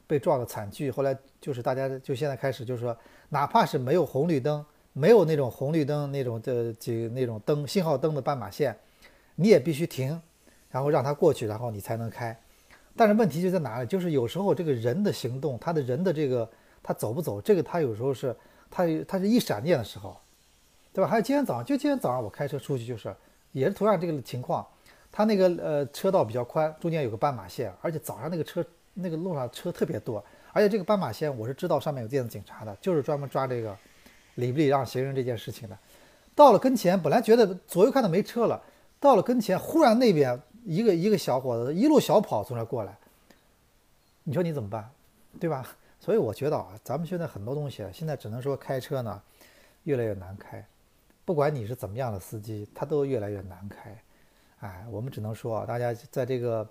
[0.08, 2.98] 被撞的惨剧，后来就是大家就现在开始就是说，
[3.30, 4.66] 哪怕是没有红绿灯。
[4.94, 8.78] 没有那种红绿灯那种的几那种灯信号灯的斑马线，
[9.36, 10.22] 你也必须停，
[10.70, 12.38] 然后让它过去，然后你才能开。
[12.96, 13.88] 但是问题就在哪里？
[13.88, 16.50] 就是有时候这个人的行动，他的人的这个
[16.84, 18.36] 他走不走，这个他有时候是
[18.70, 20.18] 他他是一闪电的时候，
[20.92, 21.10] 对吧？
[21.10, 23.16] 还有今天早上，就今天早上我开车出去就是
[23.54, 24.68] 也是同样这个情况，
[25.10, 33.74] 他那个呃车道比较宽，中间有个斑马线，而且早上那个车那个路上车特别多，而且这个斑马线我是知道上面有电子警察的，就是专门抓这个。
[34.36, 35.78] 礼不礼让行人这件事情的，
[36.34, 38.62] 到了跟前，本来觉得左右看到没车了，
[39.00, 42.98] 到了跟前，忽然那边一个一个小伙子一路小跑从那过来，
[44.24, 44.90] 你说你怎么办，
[45.40, 45.68] 对吧？
[46.00, 49.22] 所以我觉得啊，咱们现在很多东西，现在只能说开车呢
[49.84, 50.66] 越来越难开，
[51.26, 53.96] 不管你是怎么样的司机，他都越来越难开。
[54.62, 56.68] 哎，我们只能说啊，大家在这个，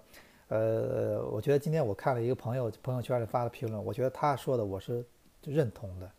[0.48, 5.04] 呃，我觉得今天我看了一个朋友朋友圈里发的评论，我觉得他说的我是
[5.44, 6.10] 认同的。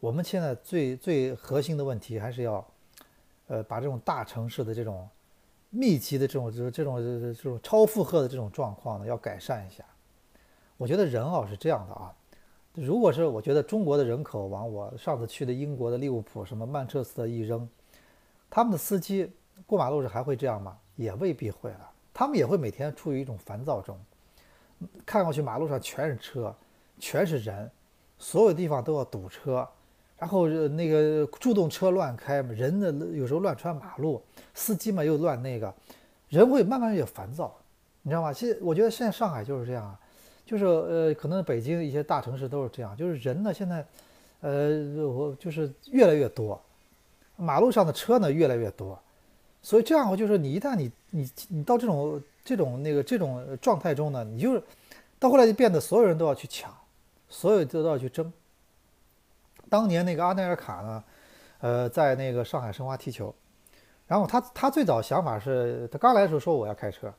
[0.00, 2.66] 我们现在最最核心的问题还是要，
[3.48, 5.06] 呃，把这种大城市的这种
[5.68, 9.84] 密集的这种这这种这种超负荷的这种状况呢，要改善一下。
[10.78, 12.10] 我觉得人啊是这样的啊，
[12.72, 17.68] 如果是我觉得中国的人口往我上次去的英国的利物浦什么曼彻斯特一扔，
[18.48, 19.30] 他们的司机
[19.66, 20.78] 过马路时还会这样吗？
[20.96, 23.98] 也未必会了，他们也会每天处于一种烦躁中，
[25.04, 26.56] 看过去马路上全是车，
[26.98, 27.70] 全是人，
[28.18, 29.68] 所有地方都要堵车。
[30.20, 35.74] 然后那个助动车乱开，人呢有时候乱穿马路，司机嘛又乱那个，
[36.28, 37.56] 人会慢慢也烦躁，
[38.02, 38.30] 你知道吗？
[38.30, 39.98] 其实我觉得现在上海就是这样啊，
[40.44, 43.82] 就是呃，可能北京一些大城市都是这样，就是人呢现在，
[44.42, 46.60] 呃，我就是越来越多，
[47.36, 48.98] 马路上的车呢越来越多，
[49.62, 54.62] 所以这样就是你一旦你你你到这种这种那个这种状态中呢，你就是
[55.18, 56.70] 到后来就变得所有人都要去抢，
[57.30, 58.30] 所有都要去争。
[59.70, 61.04] 当年那个阿内尔卡呢，
[61.60, 63.34] 呃，在那个上海申花踢球。
[64.06, 67.10] 然后他他最早想法是他刚来的时候说我要开车，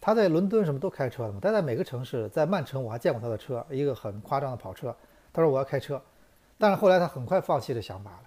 [0.00, 4.96] 他在伦敦什么都开车的嘛，但在每个城市，在曼城我还见过他的车，一个很夸张的跑车。
[5.32, 6.00] 他说我要开车，
[6.56, 8.22] 但是后来他很快放弃这想法了。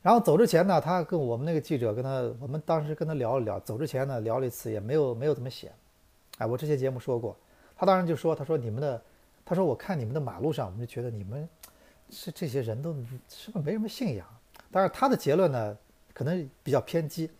[0.00, 5.70] 然后走之前呢，他跟我们那个记者跟他，我们当时跟他聊了聊，走之前呢聊了一次，也没有没有怎么写。
[6.38, 7.36] 哎，我之前节目说过，
[7.76, 9.02] 他当时就说，他说你们的，
[9.44, 11.46] 他说我看你们的马路上，我们就觉得你们
[12.10, 12.92] 是这些人都
[13.28, 14.26] 是不是没什么信仰？
[14.70, 15.76] 当然他的结论呢。
[16.12, 17.30] 可能比较偏激，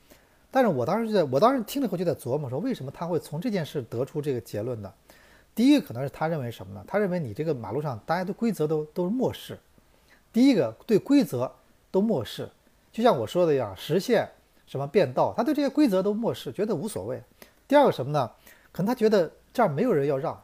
[0.50, 4.90] 但是我当时就在，我当时听了以后就在琢磨说，为什么他会从这件事得出这个结论呢？
[5.54, 6.83] 第一个可能是他认为什么呢？
[6.87, 9.59] 他认为你这个马路上大家对规则都都是漠视，
[10.33, 11.52] 第一个对规则
[11.90, 12.48] 都漠视，
[12.90, 14.26] 就像我说的一样，实线
[14.66, 17.22] 什么变道，他对这些规则都漠视，觉得无所谓。
[17.68, 18.30] 第二个什么呢？
[18.72, 20.42] 可能他觉得这儿没有人要让，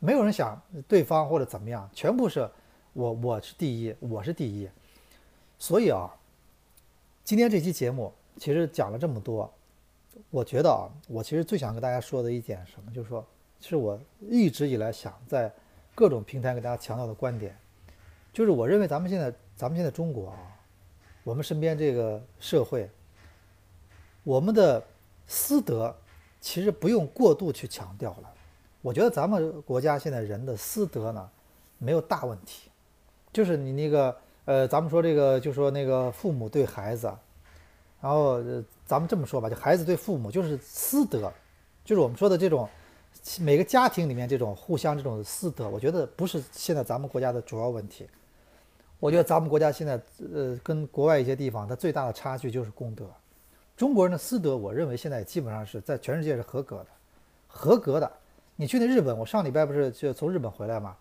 [0.00, 2.46] 没有人想对方或者怎么样，全部是
[2.98, 4.68] 我我是第一，我是第一，
[5.56, 6.12] 所以啊。
[7.22, 9.48] 今天这期节目其实讲了这么多，
[10.30, 13.24] 我觉得啊，我其实最想跟大家说的一点什么，就是说，
[13.60, 13.96] 是我
[14.28, 15.52] 一直以来想在
[15.94, 17.56] 各种平台给大家强调的观点，
[18.32, 20.36] 就是我认为咱们现在，咱们现在中国啊，
[21.22, 22.90] 我们身边这个社会，
[24.24, 24.84] 我们的
[25.28, 25.94] 私德
[26.40, 28.34] 其实不用过度去强调了。
[28.82, 31.30] 我觉得咱们国家现在人的私德呢，
[31.78, 32.67] 没有大问题，
[33.38, 34.16] 就是你那个。
[34.48, 37.12] 呃，咱们说这个，就说那个父母对孩子，
[38.00, 38.42] 然后
[38.86, 41.30] 咱们这么说吧，就孩子对父母就是私德，
[41.84, 42.66] 就是我们说的这种
[43.40, 48.08] 每个家庭里面这种互相这种私德，我觉得不是现在咱们国家的主要问题。
[48.98, 50.00] 我觉得咱们国家现在
[50.32, 53.04] 呃跟国外一些地方它最大的差距就是公德。
[53.76, 56.86] 中国人的私德，我认为现在基本上是在全世界是合格的，
[57.46, 58.10] 合格的。
[58.56, 60.96] 你去那日本，我上礼拜不是就从日本回来吗？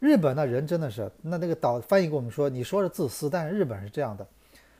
[0.00, 4.26] 日本的人真的是，那那个导翻译给我们说，你说是自私，但是日本是这样的，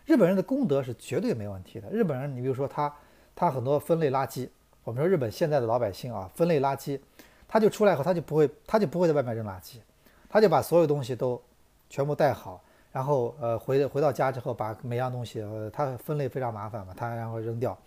[0.06, 1.90] 日本人的功德是绝对没问题的。
[1.90, 2.90] 日本人，你比如说他，
[3.36, 4.48] 他很多分类垃圾，
[4.82, 6.98] 我们说日本现在的老百姓啊，分类垃圾，
[7.46, 9.76] 他就出来后他就不会，他就不会在外面扔垃圾，
[10.26, 11.38] 他就把所有东西都
[11.90, 17.78] 全部带好，然后呃回回到家之后，把每样东西，呃他分类非常麻烦嘛，他然后扔掉，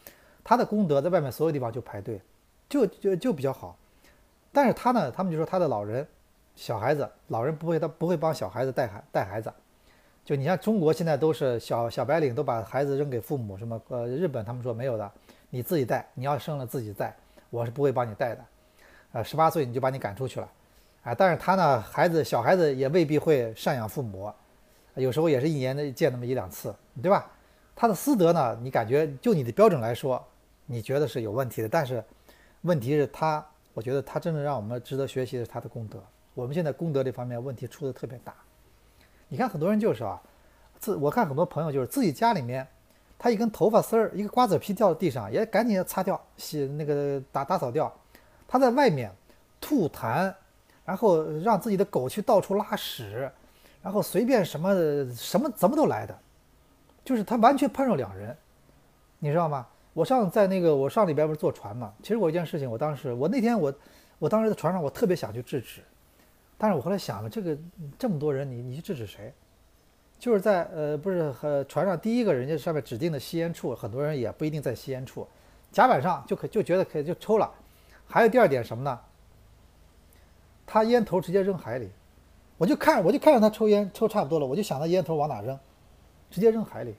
[0.44, 2.22] 他的功德在外面所有地方就排队，
[2.70, 3.76] 就就就比较好，
[4.52, 6.08] 但是他呢，他们就说他的老人。
[6.56, 9.52] 小孩子，老人不会，他不会帮小孩子带孩带孩子。
[10.24, 15.12] 就你像中国现在都是小小白领都把孩子扔给父母，什么呃日本他们说没有的，
[15.50, 17.14] 你自己带，你要生了自己带，
[17.50, 18.46] 我是不会帮你带的。
[19.12, 20.50] 呃，十八岁你就把你赶出去了，
[21.04, 24.32] 啊，但是他呢，孩子小孩子也未必会赡养父母，
[24.96, 27.30] 有时候也是一年的见那么一两次，对吧？
[27.76, 30.24] 他的私德呢，你感觉就你的标准来说，
[30.68, 32.04] 你觉得是有问题的，但是
[32.62, 36.02] 问题是他，我觉得他真正让我们值得学习的是他的功德。
[36.34, 38.34] 我们现在功德这方面问题出的特别大，
[39.28, 40.22] 你看很多人就是啊，
[40.80, 42.68] 自我看很多朋友就是自己家里面，
[43.20, 47.94] 他一根头发丝儿、一个瓜子皮掉到地上，也赶紧擦掉、洗那个打打扫掉。
[48.48, 49.12] 他在外面
[49.62, 50.34] 吐痰，
[50.86, 53.32] 然后让自己的狗去到处拉屎，
[53.82, 54.74] 然后随便什么
[55.14, 56.18] 什么怎么都来的，
[57.06, 58.36] 就是他完全判若两人，
[59.20, 59.68] 你知道吗？
[59.94, 63.74] 我上在那个我上礼拜不是坐船嘛，其实我一件事情，我当时我那天我
[64.18, 65.82] 我当时在船上，我特别想去制止。
[66.64, 67.58] 但是我后来想了，这个
[68.00, 69.34] 这么多人，你你去制止谁？
[70.18, 75.28] 就是在呃，不是和船上第一个人家上面指定的吸烟处，很多人也不一定在吸烟处，
[75.74, 77.52] 甲板上就可就觉得可以就抽了。
[78.08, 78.98] 还有第二点什么呢？
[80.66, 81.90] 他烟头直接扔海里，
[82.58, 85.60] 我就看我就看着他抽烟抽差不多了，我就想他烟头往哪扔，
[86.32, 86.96] 直接扔海里，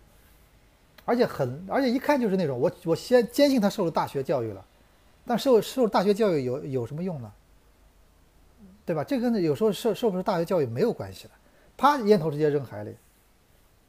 [1.06, 4.62] 而且很而且一看就是那种我我先坚信他受了大学教育了，
[5.24, 7.32] 但受受大学教育有有什么用呢？
[8.86, 9.02] 对吧？
[9.02, 11.30] 这跟有时候受受不受大学教育没有关系的，
[11.76, 12.94] 啪，烟头直接扔海里，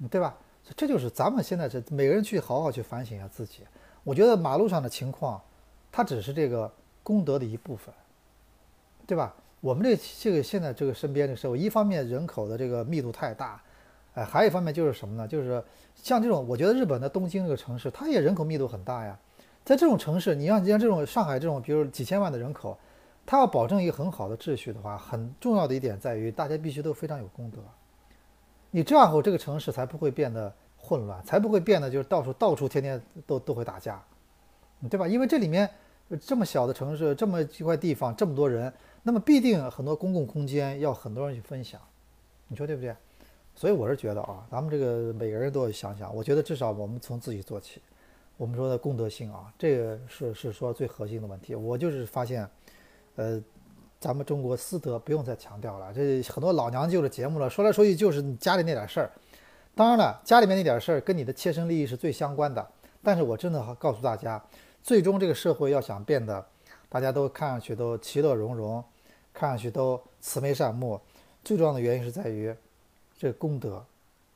[0.10, 0.38] 对吧？
[0.76, 3.60] 这就是咱们现在是每个人去好好去反省一下自己。
[4.04, 5.42] 我觉得马路上的情况，
[5.92, 6.72] 它只是这个
[7.04, 7.94] 功德的一部分，
[9.06, 9.36] 对吧？
[9.60, 13.62] 我们这这个现在这个身边的社会，一方面人口的这个密度太大，
[14.14, 15.28] 哎，还有一方面就是什么呢？
[15.28, 15.62] 就是
[15.96, 19.20] 像这种，我觉得日本的东京这个城市，它也人口密度很大呀。
[19.66, 22.78] 在这种城市，你像你像这种上海这种，比如几千万的人口。
[23.26, 27.58] 他要保证一个很好的秩序的话，很重要的一点在于，大家必须都非常有功德。
[28.70, 34.04] 你这样后，这个城市才不会变得混乱，才不会变得就是到处到处天天都都会打架，
[34.90, 35.08] 对吧？
[35.08, 35.68] 因为这里面
[36.20, 41.82] 这么小的城市，这么一块地方，这么多人，那么必定很多公共空间要很多人去分享，
[42.48, 42.94] 你说对不对？
[43.56, 47.82] 所以我是觉得啊，咱们这个每个人都要想想，我觉得至少我们从自己做起。
[48.38, 51.56] 我们说的公德心啊，这个是是说最核心的问题。
[51.56, 52.48] 我就是发现。
[53.16, 53.42] 呃，
[54.00, 59.12] 咱们中国私德不用再强调了，这很多老娘舅的节目了，说来说去就是你家里那点事儿，
[59.74, 62.66] 当然了，家里面那点事儿跟你的切身利益是最相关的。
[63.02, 64.44] 但是我真的告诉大家，
[64.84, 66.46] 最终这个社会要想变得
[66.90, 68.84] 大家都看上去都其乐融融，
[69.34, 71.00] 看上去都慈眉善目，
[71.44, 72.54] 最重要的原因是在于
[73.18, 73.86] 这功德，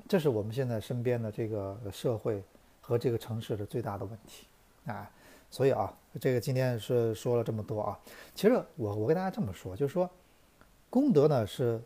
[0.07, 2.43] 这是我们现在身边的这个社会
[2.79, 4.45] 和这个城市的最大的问题
[4.85, 5.09] 啊。
[5.51, 7.99] 所以啊，这个今天是说了这么多啊。
[8.35, 10.07] 其实我我跟大家这么说，就是说
[10.89, 11.81] 功德呢是，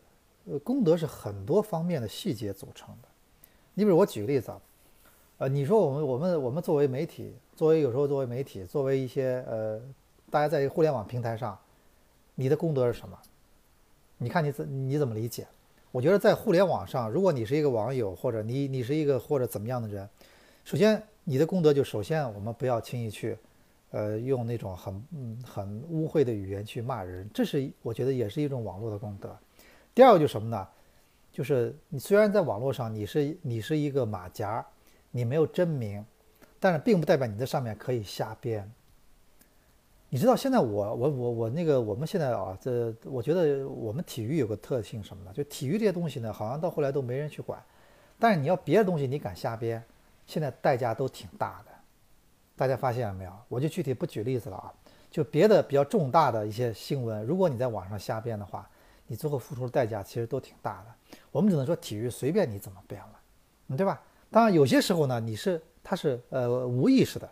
[0.45, 3.07] 呃，功德是很多方面的细节组成的。
[3.73, 4.61] 你比如我举个例子啊，
[5.37, 9.81] 呃，你说我们我们我们作为媒体，作为有时候作为媒体，作为一些呃，
[10.29, 11.57] 大家在互联网平台上，
[12.35, 13.17] 你的功德是什么？
[14.17, 15.47] 你看你怎你怎么理解？
[15.91, 20.09] 我觉得在互联网上，如果你是一个网友，或者你你是一个或者怎么样的人，
[20.63, 23.37] 首先你的功德就首先我们不要轻易去。
[23.91, 29.37] 呃，用那种很嗯很污秽的语言去骂人，这是我觉得也是一种网络的功德。
[29.93, 30.67] 第二个就是什么呢？
[31.31, 34.65] 就是你虽然在网络上你是你是一个马甲，
[35.11, 36.03] 你没有真名，
[36.59, 38.67] 但是并不代表你在上面可以瞎编。
[40.09, 45.31] 你知道现在我我我我那个我们现在啊，这我觉得我们体育有个特性什么呢？
[45.35, 47.61] 就体育这些东西呢，好像到后来都没人去管。
[48.17, 49.83] 但是你要别的东西你敢瞎编，
[50.25, 51.71] 现在代价都挺大的。
[52.55, 53.31] 大家发现了没有？
[53.47, 54.71] 我就具体不举例子了啊，
[55.09, 58.69] 就别的比较重大的一些新闻，如果你在网上瞎编的话，
[59.07, 61.17] 你最后付出的代价其实都挺大的。
[61.31, 64.01] 我们只能说体育随便你怎么编了，对吧？
[64.29, 67.27] 当然有些时候呢，你是他是呃无意识的。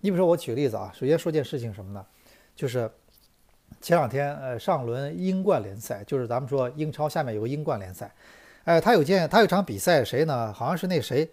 [0.00, 2.06] 你比如说我举个例子啊，首先说件事情什么呢？
[2.54, 2.88] 就是
[3.80, 8.14] 前两天呃上轮英冠联赛，就是咱们说英超下面有个英冠联赛，
[8.64, 10.52] 哎，他有件他有场比赛谁呢？
[10.52, 11.28] 好像是那谁。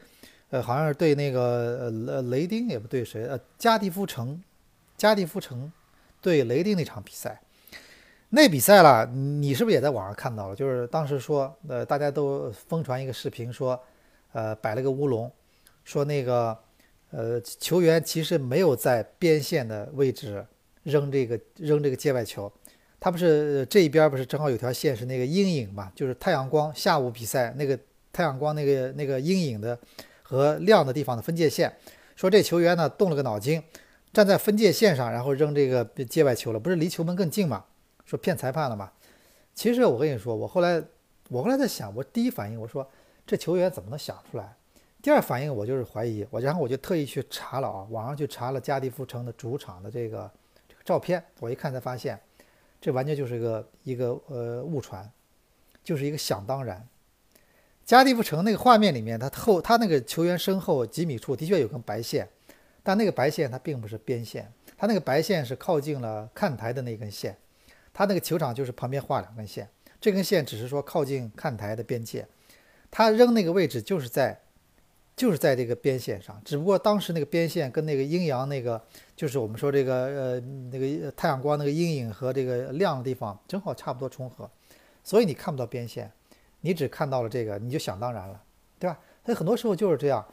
[0.52, 4.42] 呃，好像是对那个呃雷丁也不对谁呃加迪夫城，
[4.98, 5.72] 加迪夫城
[6.22, 7.40] 对雷丁那场比赛，
[8.30, 10.56] 那比赛了，你是不是也在网上看到了？
[10.56, 13.80] 就是当时说，呃，大家都疯传一个视频，说，
[14.34, 15.32] 呃，摆了个乌龙，
[15.84, 16.58] 说那个
[17.12, 20.44] 呃球员其实没有在边线的位置
[20.82, 22.52] 扔这个扔这个界外球，
[23.00, 25.92] 他不是这一边不是正好有条线是那个阴影嘛？
[25.96, 27.78] 就是太阳光下午比赛那个
[28.12, 29.78] 太阳光那个那个阴影的。
[30.30, 31.76] 和亮的地方的分界线，
[32.16, 33.64] 说这球员呢动了个脑筋，
[34.14, 37.66] 站在分界线上，然后扔这个界外球了，不是离球门更近吗？
[38.06, 38.92] 说骗裁判了吗？
[39.56, 40.84] 其实我跟你说，我后来
[41.30, 42.88] 我后来在想，我第一反应我说
[43.26, 44.56] 这球员怎么能想出来？
[45.02, 50.30] 第二反应我就是怀疑我，然后我就特意去查了啊，网上去查了加迪夫城的主场的这个
[50.68, 52.20] 这个照片，我一看才发现，
[52.80, 55.10] 这完全就是一个一个呃误传，
[55.84, 56.88] 就是一个想当然。
[57.90, 62.30] 加迪夫城那个画面里面，他后他那个球员身后几米处的确有根白线，
[62.84, 64.48] 但那个白线它并不是边线，
[64.78, 67.36] 它那个白线是靠近了看台的那根线，
[67.92, 69.68] 他那个球场就是旁边画两根线，
[70.00, 72.28] 这根线只是说靠近看台的边界，
[72.92, 74.40] 他扔那个位置就是在
[75.16, 78.80] 就是在这个边线上，只不过当时那个边线跟那个阴阳那个
[79.16, 80.40] 就是我们说这个呃
[80.72, 84.48] 那个太阳光那个阴影和这个亮的地方正好差不多重合，
[85.04, 86.12] 所以你看不到边线。
[86.62, 88.42] 你只看到了这个，你就想当然了，
[88.78, 89.00] 对吧？
[89.26, 90.26] 所以很多时候就是这样，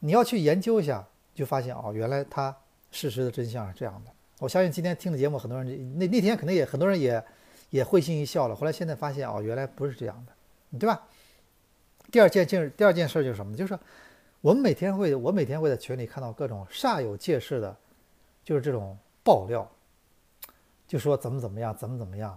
[0.00, 2.54] 你要去研究一下，就发现哦，原来它
[2.90, 4.10] 事实的真相是这样的。
[4.38, 7.22] 我相信今天听的节目，很多人那那天可能也很多人也
[7.70, 8.56] 也会心一笑了。
[8.56, 11.02] 后来现在发现哦，原来不是这样的，对吧？
[12.10, 13.56] 第二件件第二件事就是什么呢？
[13.56, 13.78] 就是
[14.40, 17.76] 我们每天会我每天会在群里看到各种煞有介事的，
[18.42, 19.70] 就是这种爆料，
[20.88, 22.36] 就说怎么怎么样，怎么怎么样。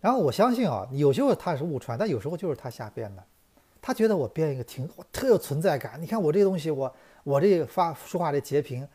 [0.00, 3.22] 然后我相信啊，有时候他是误传，但有时候就是他瞎编的。
[3.82, 6.00] 他觉得我编一个挺特有存在感。
[6.00, 6.94] 你看我这东西，我
[7.24, 8.86] 我这发说话的截屏，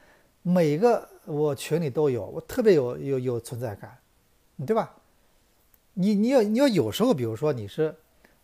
[0.41, 3.97] 每个我群里都有，我特别有有有存在感，
[4.65, 4.93] 对吧？
[5.93, 7.95] 你你要你要有时候，比如说你是，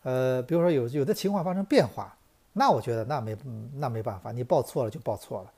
[0.03, 2.16] 呃，比如说有有的情况发生变化，
[2.53, 3.38] 那我觉得那没
[3.76, 5.51] 那没办法，你报错了就报错了，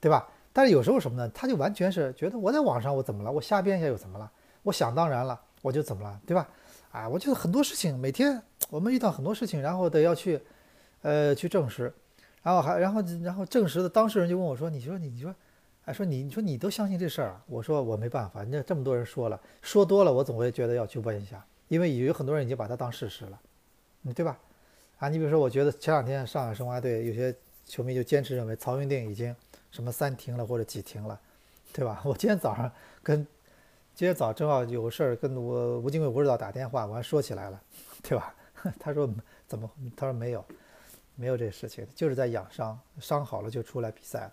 [0.00, 0.28] 对吧？
[0.52, 1.30] 但是有时候什么呢？
[1.34, 3.30] 他就完全是觉得我在网上我怎么了？
[3.30, 4.30] 我瞎编一下又怎么了？
[4.62, 5.40] 我想当然了。
[5.64, 6.46] 我就怎么了，对吧？
[6.92, 10.38] 啊，我觉得很多事情，每天我们遇到很多事情，然后得要去，
[11.00, 11.90] 呃，去证实，
[12.42, 15.34] 然后还然后然后证实的当事人就问我说：“你说你你说，
[15.86, 23.40] 哎，说你你说你都相信这事儿啊？”我说：“我没办法，那这么多人说了，说多了，我总会觉得要去问一下，因为有很多人已经把它当事实了，
[24.02, 24.38] 嗯对吧？
[24.98, 27.34] 啊，你比如说，我觉得前两天上海申花队有些
[27.64, 29.34] 球迷就坚持认为曹云定已经
[29.70, 31.18] 什么三停了或者几停了，
[31.72, 32.02] 对吧？
[32.04, 32.70] 我今天早上
[33.02, 33.26] 跟。
[33.96, 37.62] 今天早正好有事儿，跟我吴金贵吴指导打电话，我还说起来了，
[38.02, 38.34] 对吧？
[38.80, 39.08] 他说
[39.46, 39.70] 怎么？
[39.96, 40.44] 他说没有，
[41.14, 44.28] 没有这事情，就是在养伤，伤好了就出来比赛，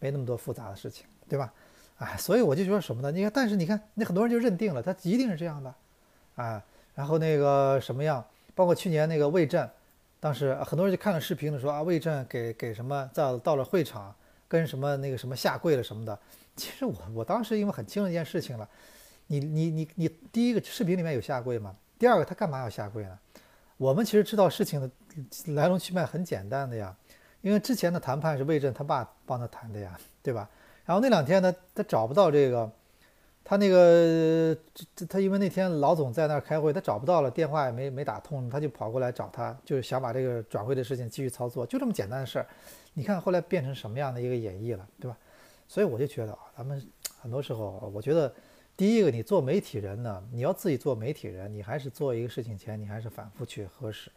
[0.00, 1.50] 没那么多复杂的事情，对吧？
[1.96, 3.10] 哎，所以我就说什么呢？
[3.10, 5.74] 你看，但是你看，那很多人就认定了他一定是这样的，
[6.34, 6.62] 啊，
[6.94, 8.22] 然后那个什么样？
[8.54, 9.66] 包括去年那个魏震，
[10.20, 14.14] 当时很多人就看了视频的说啊，魏震给给什么在到了会场
[14.46, 16.18] 跟什么那个什么下跪了什么的。
[16.54, 18.68] 其实我我当时因为很清楚一件事情了，
[19.26, 21.74] 你你你你第一个视频里面有下跪吗？
[21.98, 23.18] 第二个他干嘛要下跪呢？
[23.76, 24.90] 我们其实知道事情的
[25.54, 26.96] 来龙去脉很简单的呀，
[27.42, 30.48] 因为之前的谈判是魏震他爸帮他谈的呀，对吧？
[30.84, 32.70] 然后那两天呢，他找不到这个。
[33.48, 34.52] 他那个，
[34.92, 42.46] 这他因为那天老总在那儿开会，他找不到了，电话也没没打通，他就跑过来找他，就是想把这个转会的事情继续操作，就这么简单的事儿。
[42.92, 45.16] 你看后来变成什么样的一个演绎了，对吧？
[45.68, 46.84] 所以我就觉得啊，咱们
[47.20, 48.34] 很多时候，我觉得
[48.76, 54.10] 第一个，你做媒体人呢，你要自己做媒体人，你还是做一个事情前，你还是反复去核实，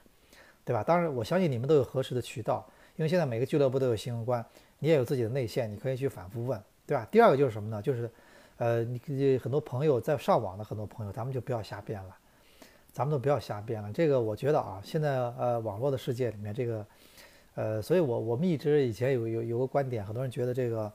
[0.65, 0.83] 对吧？
[0.83, 4.45] 当然，我相信你们都有核实的渠道，因为现在每个俱乐部都有新闻官，
[4.79, 7.07] 你也有自己的内线，你可以去反复问，对吧？
[7.09, 7.81] 第二个就是什么呢？
[7.81, 8.09] 就是。
[8.57, 12.17] 呃，你很多朋友在上网的很多朋友，咱们就不要瞎编了，
[12.91, 13.89] 咱们都不要瞎编了。
[13.93, 16.85] 这个我觉得啊，现在呃网络的世界里面，这个
[17.55, 20.91] 呃，所以我我们一直以前有有有个观点，很多人觉得这个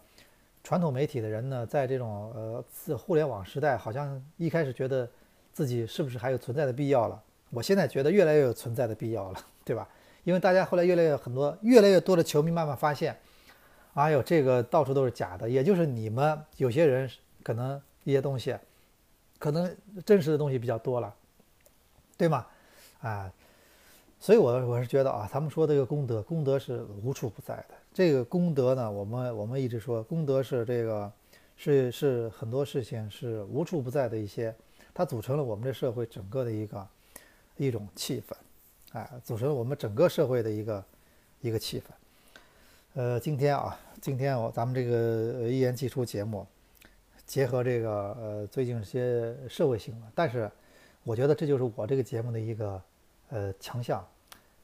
[0.64, 5.08] 传统媒体的人呢，在这种呃自互联网时代，好像一开始觉得
[5.52, 7.22] 自己是不是还有存在的必要了？
[7.50, 9.86] 我现在觉得越来越有存在的必要了，对吧？
[10.24, 13.16] 因为大家后来越来越很多越来越多的球迷慢慢发现，
[13.92, 17.08] 哎呦，这个到处都是假的，也就是你们有些人。
[17.42, 18.56] 可能一些东西，
[19.38, 19.70] 可能
[20.06, 21.14] 真实的东西比较多了，
[22.16, 22.46] 对吗？
[23.02, 23.30] 啊，
[24.18, 27.74] 所以，我我是觉得啊，他们说这个功德，功德是无处不在的。
[27.94, 31.12] 这个功德呢，我们我们一直说，功德是这个，
[31.56, 34.52] 是是很多事情是无处不在的一些，
[34.92, 36.88] 它组成了我们这社会整个的一个
[37.56, 38.34] 一种气氛，
[38.98, 40.84] 哎，组成了我们整个社会的一个
[41.40, 41.84] 一个气氛。
[42.94, 46.44] 呃，今天啊，今天我咱们这个一言既出节目。
[47.24, 47.90] 结合这个
[48.20, 50.50] 呃最近一些社会新闻，但是
[51.04, 52.82] 我觉得这就是我这个节目的一个
[53.30, 54.04] 呃强项。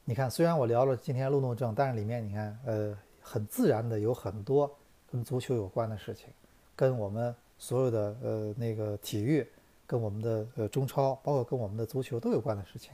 [0.03, 4.69] 你看，虽然我聊了今天路怒症，但是里面你看呃很自然的有很多
[5.11, 6.27] 跟足球有关的事情，
[6.75, 9.47] 跟我们所有的呃那个体育，
[9.85, 12.91] 跟我们的呃中超，包括跟我们的足球都有关的事情。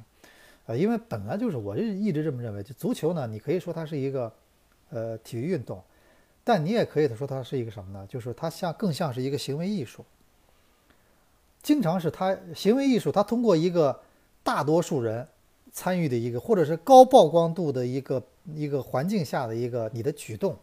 [0.66, 4.32] 呃，因为本来就是我就一直这么认为，就足球呢，你可以说它是一个
[4.90, 5.82] 呃体育运动。
[6.44, 8.08] 但你也可以说它是一个什么呢？
[8.08, 10.06] 就是它像更像是一个行为艺术。
[11.62, 14.00] 经常是它行为艺术，它通过一个
[14.44, 15.28] 大多数人
[15.74, 18.22] 参与的一个，或者是高曝光度的一个
[18.54, 20.56] 一个环境下的一个你的举动，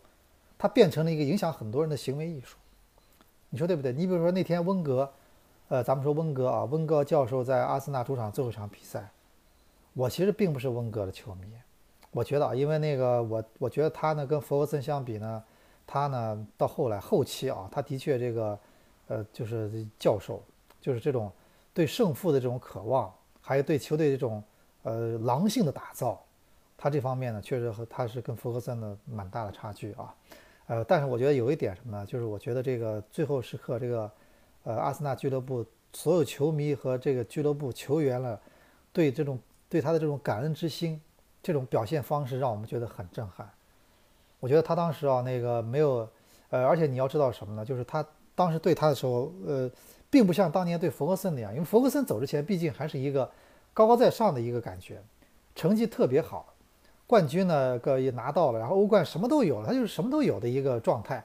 [0.58, 2.56] 它变成了一个影响很多人的行为艺术。
[3.50, 3.92] 你说对不对？
[3.92, 5.12] 你比如说那天温格，
[5.68, 9.10] 呃，咱们说温格啊，温格教授在阿森纳主场最后一场比赛，
[9.92, 11.46] 我其实并不是温格的球迷，
[12.10, 15.42] 我觉得啊，因为那个我我觉得他呢跟弗格森相比呢。
[15.86, 18.58] 他呢，到后来后期啊，他的确这个，
[19.06, 20.42] 呃，就是教授，
[20.80, 21.30] 就是这种
[21.74, 23.12] 对胜负的这种渴望，
[23.42, 24.42] 还有对球队这种
[24.82, 26.18] 呃狼性的打造，
[26.84, 30.14] 他这方面呢，确实和他是跟弗格森的蛮大的差距啊。
[30.66, 32.04] 呃，但是我觉得有一点什么呢？
[32.04, 34.10] 就是我觉得这个最后时刻，这个
[34.64, 35.64] 呃阿森纳俱乐部
[35.94, 38.38] 所有球迷和这个俱乐部球员了，
[38.92, 41.00] 对这种对他的这种感恩之心，
[41.42, 43.50] 这种表现方式，让我们觉得很震撼。
[44.38, 46.06] 我觉得他当时啊，那个没有，
[46.50, 47.64] 呃，而且你要知道什么呢？
[47.64, 49.70] 就是他当时对他的时候，呃，
[50.10, 53.30] 并不像当年对弗格森那样，因为弗格森走之前毕竟还是一个
[53.72, 55.02] 高高在上的一个感觉，
[55.54, 56.53] 成绩特别好，
[57.06, 61.16] 冠军呢个也拿到了，然后欧冠什么都有了，他就是什么都有的一个状态，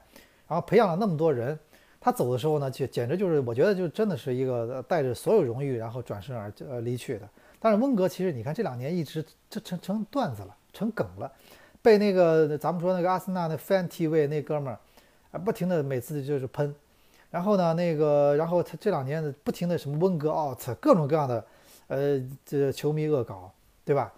[0.46, 1.58] 然后培养了那么多人，
[2.00, 7.28] 他走的时候呢，就简直就是我觉得就真的是一个带着所有荣誉然后转身而呃离去的。
[7.58, 11.30] 但是温格其实你看这两年一直这成成段子了，成梗了。
[11.82, 14.78] 被那个咱们说那个阿森纳那 fan TV 那哥们儿
[15.30, 16.74] 啊，不停的每次就是喷，
[17.30, 21.44] 然后呢，那个然后他这两年不停的什么温格 out，各种各样的，
[21.88, 23.50] 呃，这球迷恶搞，
[23.82, 24.12] 对吧？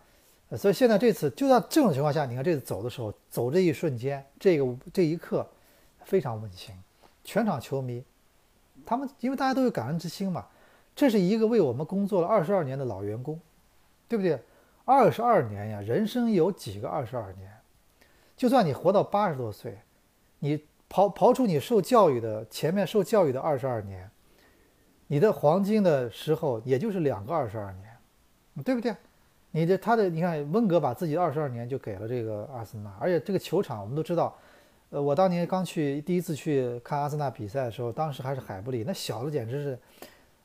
[0.57, 5.46] 所以现在这次就在这种情况下，你看这次走的时候，走这一瞬间，这个这一刻
[6.05, 6.74] 非常温馨，
[7.24, 8.05] 全场球迷，
[8.84, 10.46] 他们因为大家都有感恩之心嘛，
[10.94, 13.40] 这是一个为我们工作了二十二年的老员工，
[14.09, 14.38] 对不对？
[14.84, 17.50] 二十二年呀，人生有几个二十二年？
[18.36, 19.78] 就算你活到八十多岁，
[20.40, 20.59] 你
[20.90, 24.11] 刨刨出你受教育的前面受教育的二十二年，
[25.07, 27.96] 你的黄金的时候也就是两个二十二年，
[28.64, 28.94] 对不对？
[29.53, 34.36] 你的他的你看温格把自己的二十二年就给了这个阿森纳，而且这个球场我们都知道，
[34.90, 39.78] 呃，我当年刚去第一次去看阿森纳比赛的时候，当时还是海布里，那小的简直是。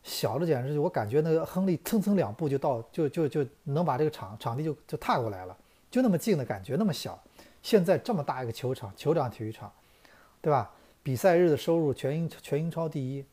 [0.04, 5.58] 小的简直是，我感觉那个亨利蹭蹭两步就到，就就就能把这个场场地就就踏过来了，
[5.92, 7.22] 就那么近的感觉，那么小。
[7.62, 9.70] 现在这么大一个球场，酋长体育场，
[10.40, 10.72] 对吧？
[11.04, 13.26] 比赛日的收入全英全英超第一，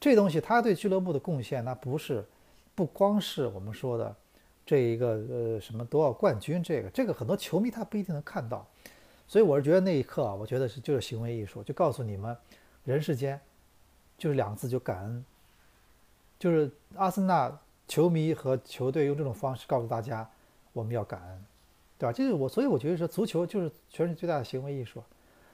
[0.00, 2.24] 这东西他对俱乐部的贡献，那不是
[2.74, 4.12] 不光是我们说的
[4.66, 8.66] 这一个呃什么多少冠军，这个这个很多球迷他不一定能看到，
[9.28, 12.36] 所以我是觉得那一刻啊，我觉得是就是行为艺术，就告诉你们，
[12.82, 13.40] 人世间
[14.18, 15.24] 就是两个字，就感恩，
[16.36, 17.56] 就是阿森纳
[17.86, 20.28] 球迷和球队用这种方式告诉大家，
[20.72, 21.44] 我们要感恩，
[21.96, 22.12] 对吧？
[22.12, 25.00] 就是我，所以我觉得说足球就是全世界最大的行为艺术，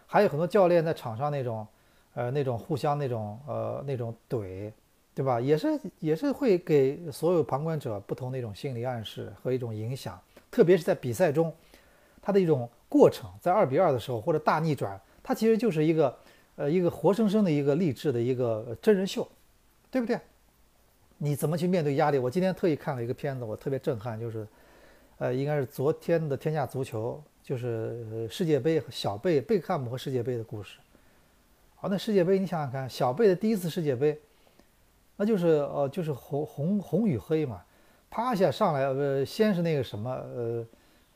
[0.06, 1.66] 还有很多教练在场上那种，
[2.14, 4.72] 呃，那种互相那种呃那种怼。
[5.14, 5.38] 对吧？
[5.38, 10.18] 也是也是会给所有旁观者不同的一种心理暗示和一种影响，
[10.50, 11.54] 特别是在比赛中，
[12.22, 16.18] 它的一种过程，在二比二的时候或者大逆转，它其实就是一个
[16.56, 19.28] 呃一个活生生的一个励志的一个真人秀，
[19.90, 20.18] 对不对？
[21.18, 22.18] 你怎么去面对压力？
[22.18, 24.48] 我今天特意看了一个片子，我特别震撼，就是
[25.18, 30.78] 呃应该是昨天的天下足球，就是世界杯小贝贝克汉姆和世界杯的故事。
[31.74, 34.18] 好，那世界杯你想想看，小贝的第一次世界杯。
[35.16, 37.62] 那就是呃，就是红红红与黑嘛，
[38.10, 40.66] 啪一下上来，呃，先是那个什么，呃，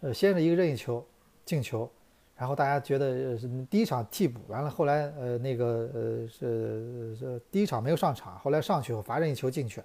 [0.02, 1.04] 呃，先是一个任意球
[1.44, 1.90] 进球，
[2.36, 9.82] 然后大家觉得是第一场替补，完了后来呃那个呃是是第一场没有上场，后来上去后罚任意球进去，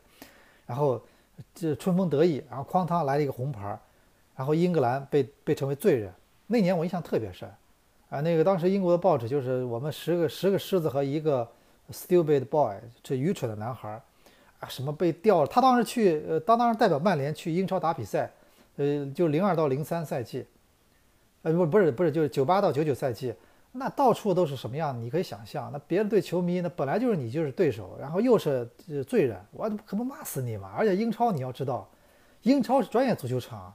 [0.67, 1.01] 然后
[1.55, 3.79] 这春风得意，然后哐当来了一个红牌，
[4.35, 6.13] 然后英格兰被被称为罪人，
[6.47, 7.49] 那年我印象特别深，
[8.09, 11.49] 啊，那个当时英国的报纸就是我们十个十个狮子和一个。
[11.89, 14.01] Stupid boy，这愚蠢的男孩儿
[14.59, 15.47] 啊，什么被调了？
[15.47, 18.31] 他当时去，呃，当当时代表曼联去英超打比赛，
[18.77, 20.45] 呃，就零二到零三赛季，
[21.41, 23.33] 呃，不，不是，不是，就是九八到九九赛季，
[23.73, 24.97] 那到处都是什么样？
[25.01, 28.69] 你可以想象，那别的队球迷，那本来就是你就是对手，然后又是
[29.07, 30.71] 罪人，我可不骂死你嘛！
[30.77, 31.89] 而且英超你要知道，
[32.43, 33.73] 英超是专业足球场，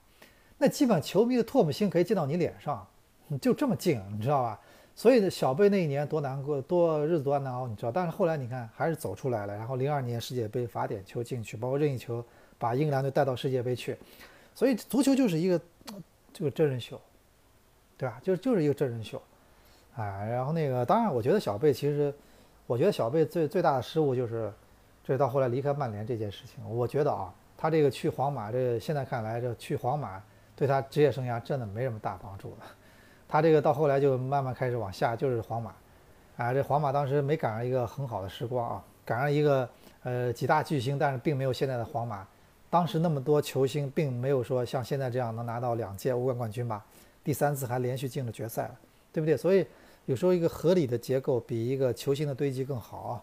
[0.57, 2.87] 那基本球迷的唾沫星可以溅到你脸上，
[3.27, 4.61] 你就这么近，你知道吧？
[4.99, 7.92] 所以呢小贝那一年多难过，多日子多难熬，你知道。
[7.92, 9.55] 但是后来你看，还是走出来了。
[9.55, 12.24] 然后零二年世界杯罚点球进去，包括任意球
[12.59, 13.94] 把英格兰队带到世界杯去。
[14.55, 15.61] 所以足球就是一个
[16.32, 16.99] 这个真人秀，
[17.99, 18.18] 对吧？
[18.22, 19.20] 就就是一个真人秀，
[19.97, 20.30] 哎。
[20.30, 22.12] 然后那个，当然，我觉得小贝其实，
[22.66, 24.51] 我觉得小贝最最大的失误就是，
[25.05, 26.66] 这到后来离开曼联这件事情。
[26.74, 30.22] 我觉得啊，他这个去皇马，这现在看来，这去皇马
[30.57, 32.66] 对他职业生涯真的没什么大帮助了。
[33.29, 35.74] 他这个到后来就慢慢开始往下，就是皇马，
[36.37, 39.68] 啊，这皇马当时没赶上一个很好的时光啊，赶上一个
[40.05, 42.27] 呃几大巨星，但是并没有现在的皇马。
[42.70, 46.85] 当时那么多球星，并没有说像现在这样能拿到两届欧冠冠军吧？
[47.24, 48.70] 第三次还连续进了决赛，
[49.12, 49.37] 对不对？
[49.37, 49.66] 所以
[50.05, 53.22] 有时候一个合理的结构比一个球星的堆积更好啊。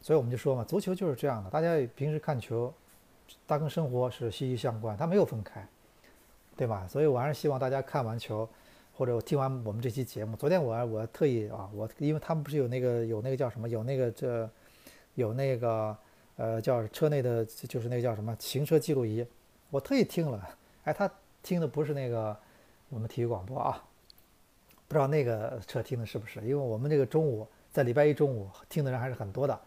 [0.00, 2.72] 所以我们就说嘛，足球就是这样的，大家平时看球，
[3.46, 5.64] 它跟生活是息息相关，它没有分开，
[6.56, 6.86] 对吧？
[6.88, 8.48] 所以我还是希望大家看完球。
[9.02, 14.48] 或者我听完我们这期节目，昨天我我特意啊，我因为他们不是有那个有那个叫什么，有那个这
[15.16, 15.96] 有那个
[16.36, 19.26] 呃叫车内的，就是那个叫什么行车记录仪，
[19.70, 21.10] 我特意听了，哎，他
[21.42, 22.36] 听的不是那个
[22.90, 23.82] 我们体育广播啊，
[24.86, 26.38] 不知道那个车听的是不是？
[26.42, 29.60] 因为我们这个中午在礼拜一中午听的人还是很多的，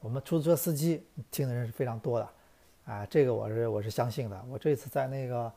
[0.00, 2.28] 我们出租车司机听的人是非常多的，
[2.84, 5.50] 啊，这个我是我是相信的，我这次在那个。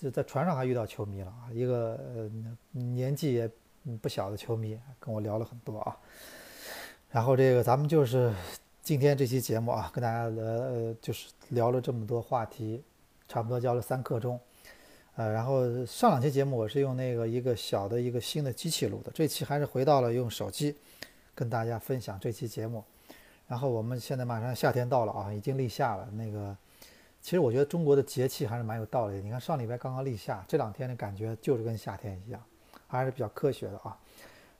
[0.00, 2.30] 就在船上还遇到球迷了啊，一个
[2.72, 3.50] 年纪也
[4.02, 5.96] 不小的球迷跟我聊了很多啊。
[7.10, 8.32] 然后这个咱们就是
[8.82, 12.82] 今天这期节目啊，跟大家呃就是聊了这么多话题，
[13.26, 14.38] 差不多教了三刻钟。
[15.14, 20.76] 呃，然后上两期节目我是用那个一个小的一个新的机器录的，这期还是回到了用手机
[21.34, 22.84] 跟大家分享这期节目。
[23.48, 26.56] 然后我们现在马上夏天到了啊，已经立夏了，那个。
[27.26, 29.20] 其实我觉得中国的节气还是蛮有道理的。
[29.20, 32.40] 你看上礼拜刚刚立夏，这两天的感觉就是跟夏天一样，
[32.86, 33.98] 还是比较科学的啊。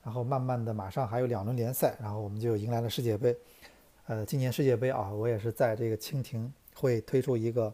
[0.03, 3.33] 然后慢慢的，马上还有两轮联赛，然后我们就迎来了世界杯。
[4.07, 7.73] 呃，今年世界杯啊，我也是在这个蜻蜓会推出一个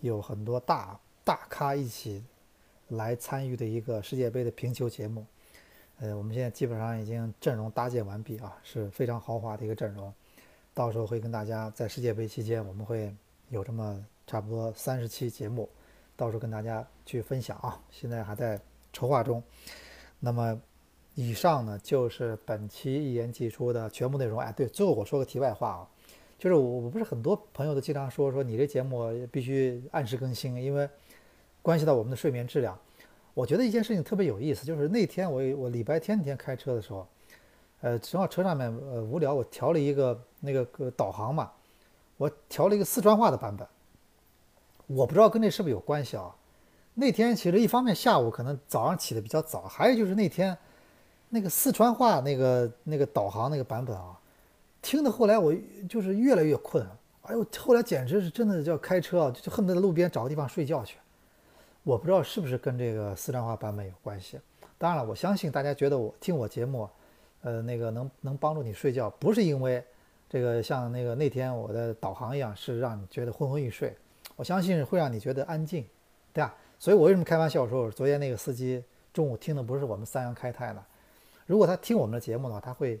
[0.00, 2.22] 有很多大大咖一起
[2.88, 5.24] 来参与的一个世界杯的评球节目。
[5.98, 10.12] 呃，我们现在基本上已经阵容搭建完毕啊，是非常豪华的一个阵容。
[10.74, 13.16] 到时候会跟大家在世界杯期间，我们会
[13.50, 14.04] 有这么。
[14.28, 15.68] 差不多三十期节目，
[16.16, 17.80] 到时候跟大家去分享啊。
[17.92, 18.60] 现在还在
[18.92, 19.40] 筹划中。
[20.18, 20.60] 那么，
[21.14, 24.40] 以上呢就是本期一言既出的全部内容。
[24.40, 25.88] 哎，对，最后我说个题外话啊，
[26.36, 30.90] 就是我我不是很多朋友都经常说说你这节目必须按时更新，因为
[31.62, 32.76] 关系到我们的睡眠质量。
[33.32, 37.06] 我觉得一件事情特别有意思，就是那天我我礼拜天那天开车的时候，
[37.80, 41.52] 呃，正好车上面呃无聊，我调了一个那个个导航嘛，
[42.16, 43.66] 我调了一个四川话的版本。
[44.86, 46.34] 我不知道跟这是不是有关系啊？
[46.94, 50.56] 那天其实一方面下午可能早上起的比较早，还有就是那天
[51.28, 54.18] 那个四川话那个那个导航那个版本啊，
[54.80, 55.52] 听的后来我
[55.88, 56.86] 就是越来越困
[57.22, 60.96] 哎呦，后来简直是真的叫开车啊，就恨不得在路边找个地方睡觉去。
[61.82, 64.38] 我不知道是不是跟这个四川话版本有关系。
[64.78, 66.88] 当然了，我相信大家觉得我听我节目，
[67.42, 69.84] 呃，那个能能帮助你睡觉，不是因为
[70.28, 73.96] 这个像那个那天我的导航一样，是让你觉得昏昏欲睡。
[74.34, 75.86] 我相信会让你觉得安静，
[76.32, 76.54] 对吧？
[76.78, 80.84] 所以我为什么开玩笑说，昨天那个司机中午听的不是我们三阳开泰呢？
[81.46, 83.00] 如果他听我们的节目的话，他会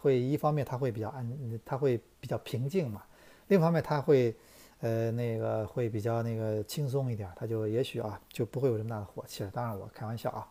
[0.00, 3.02] 会一方面他会比较安，他会比较平静嘛。
[3.48, 4.32] 另一方面他会，
[4.80, 9.50] 呃，那个会比较那个轻松一点，他就也许啊就不会有这么大的火气了。
[9.52, 10.46] 当然我开玩笑啊，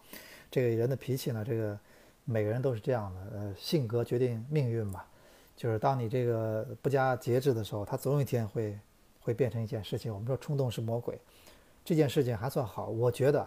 [0.52, 1.80] 这个人的脾气呢，这个
[2.26, 5.02] 每个人都是这样的，呃，性格决定命运嘛。
[5.60, 8.80] 就是当你这个不加节制的时候，它总有一天会
[9.20, 10.14] 会变成一件事情。
[10.14, 11.20] 我们说冲动是魔鬼，
[11.84, 13.46] 这件事情还算好，我觉得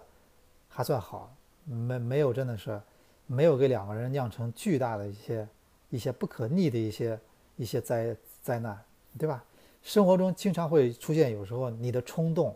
[0.68, 1.34] 还算好，
[1.64, 2.78] 没没有真的是。
[3.24, 5.48] 没有给两个人酿成巨大的一些、
[5.88, 7.18] 一些不可逆的一些、
[7.56, 8.78] 一些灾灾难，
[9.16, 9.42] 对吧？
[9.80, 12.54] 生活中经常会出现，有时候你的冲动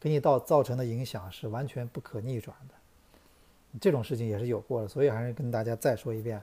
[0.00, 2.74] 给你到造成的影响是完全不可逆转的，
[3.78, 4.88] 这种事情也是有过的。
[4.88, 6.40] 所以还是跟大家再说一遍，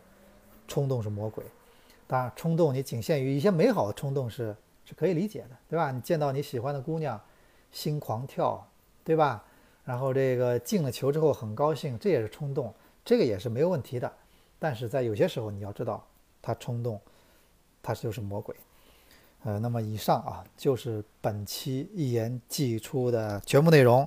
[0.67, 1.43] 冲动是魔鬼。
[2.11, 4.53] 当然，冲动你仅限于一些美好的冲动是
[4.83, 5.91] 是可以理解的，对吧？
[5.91, 7.17] 你见到你喜欢的姑娘，
[7.71, 8.67] 心狂跳，
[9.05, 9.41] 对吧？
[9.85, 12.73] 然后这个进了球之后很高兴，这也是冲动。
[13.05, 14.11] 这个也是没有问题的，
[14.59, 16.05] 但是在有些时候你要知道，
[16.41, 16.99] 他冲动，
[17.81, 18.53] 他就是魔鬼。
[19.43, 24.05] 呃，那么以上啊就是本期一言既出的全部内容，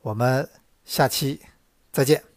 [0.00, 0.48] 我们
[0.86, 1.42] 下期
[1.92, 2.27] 再见。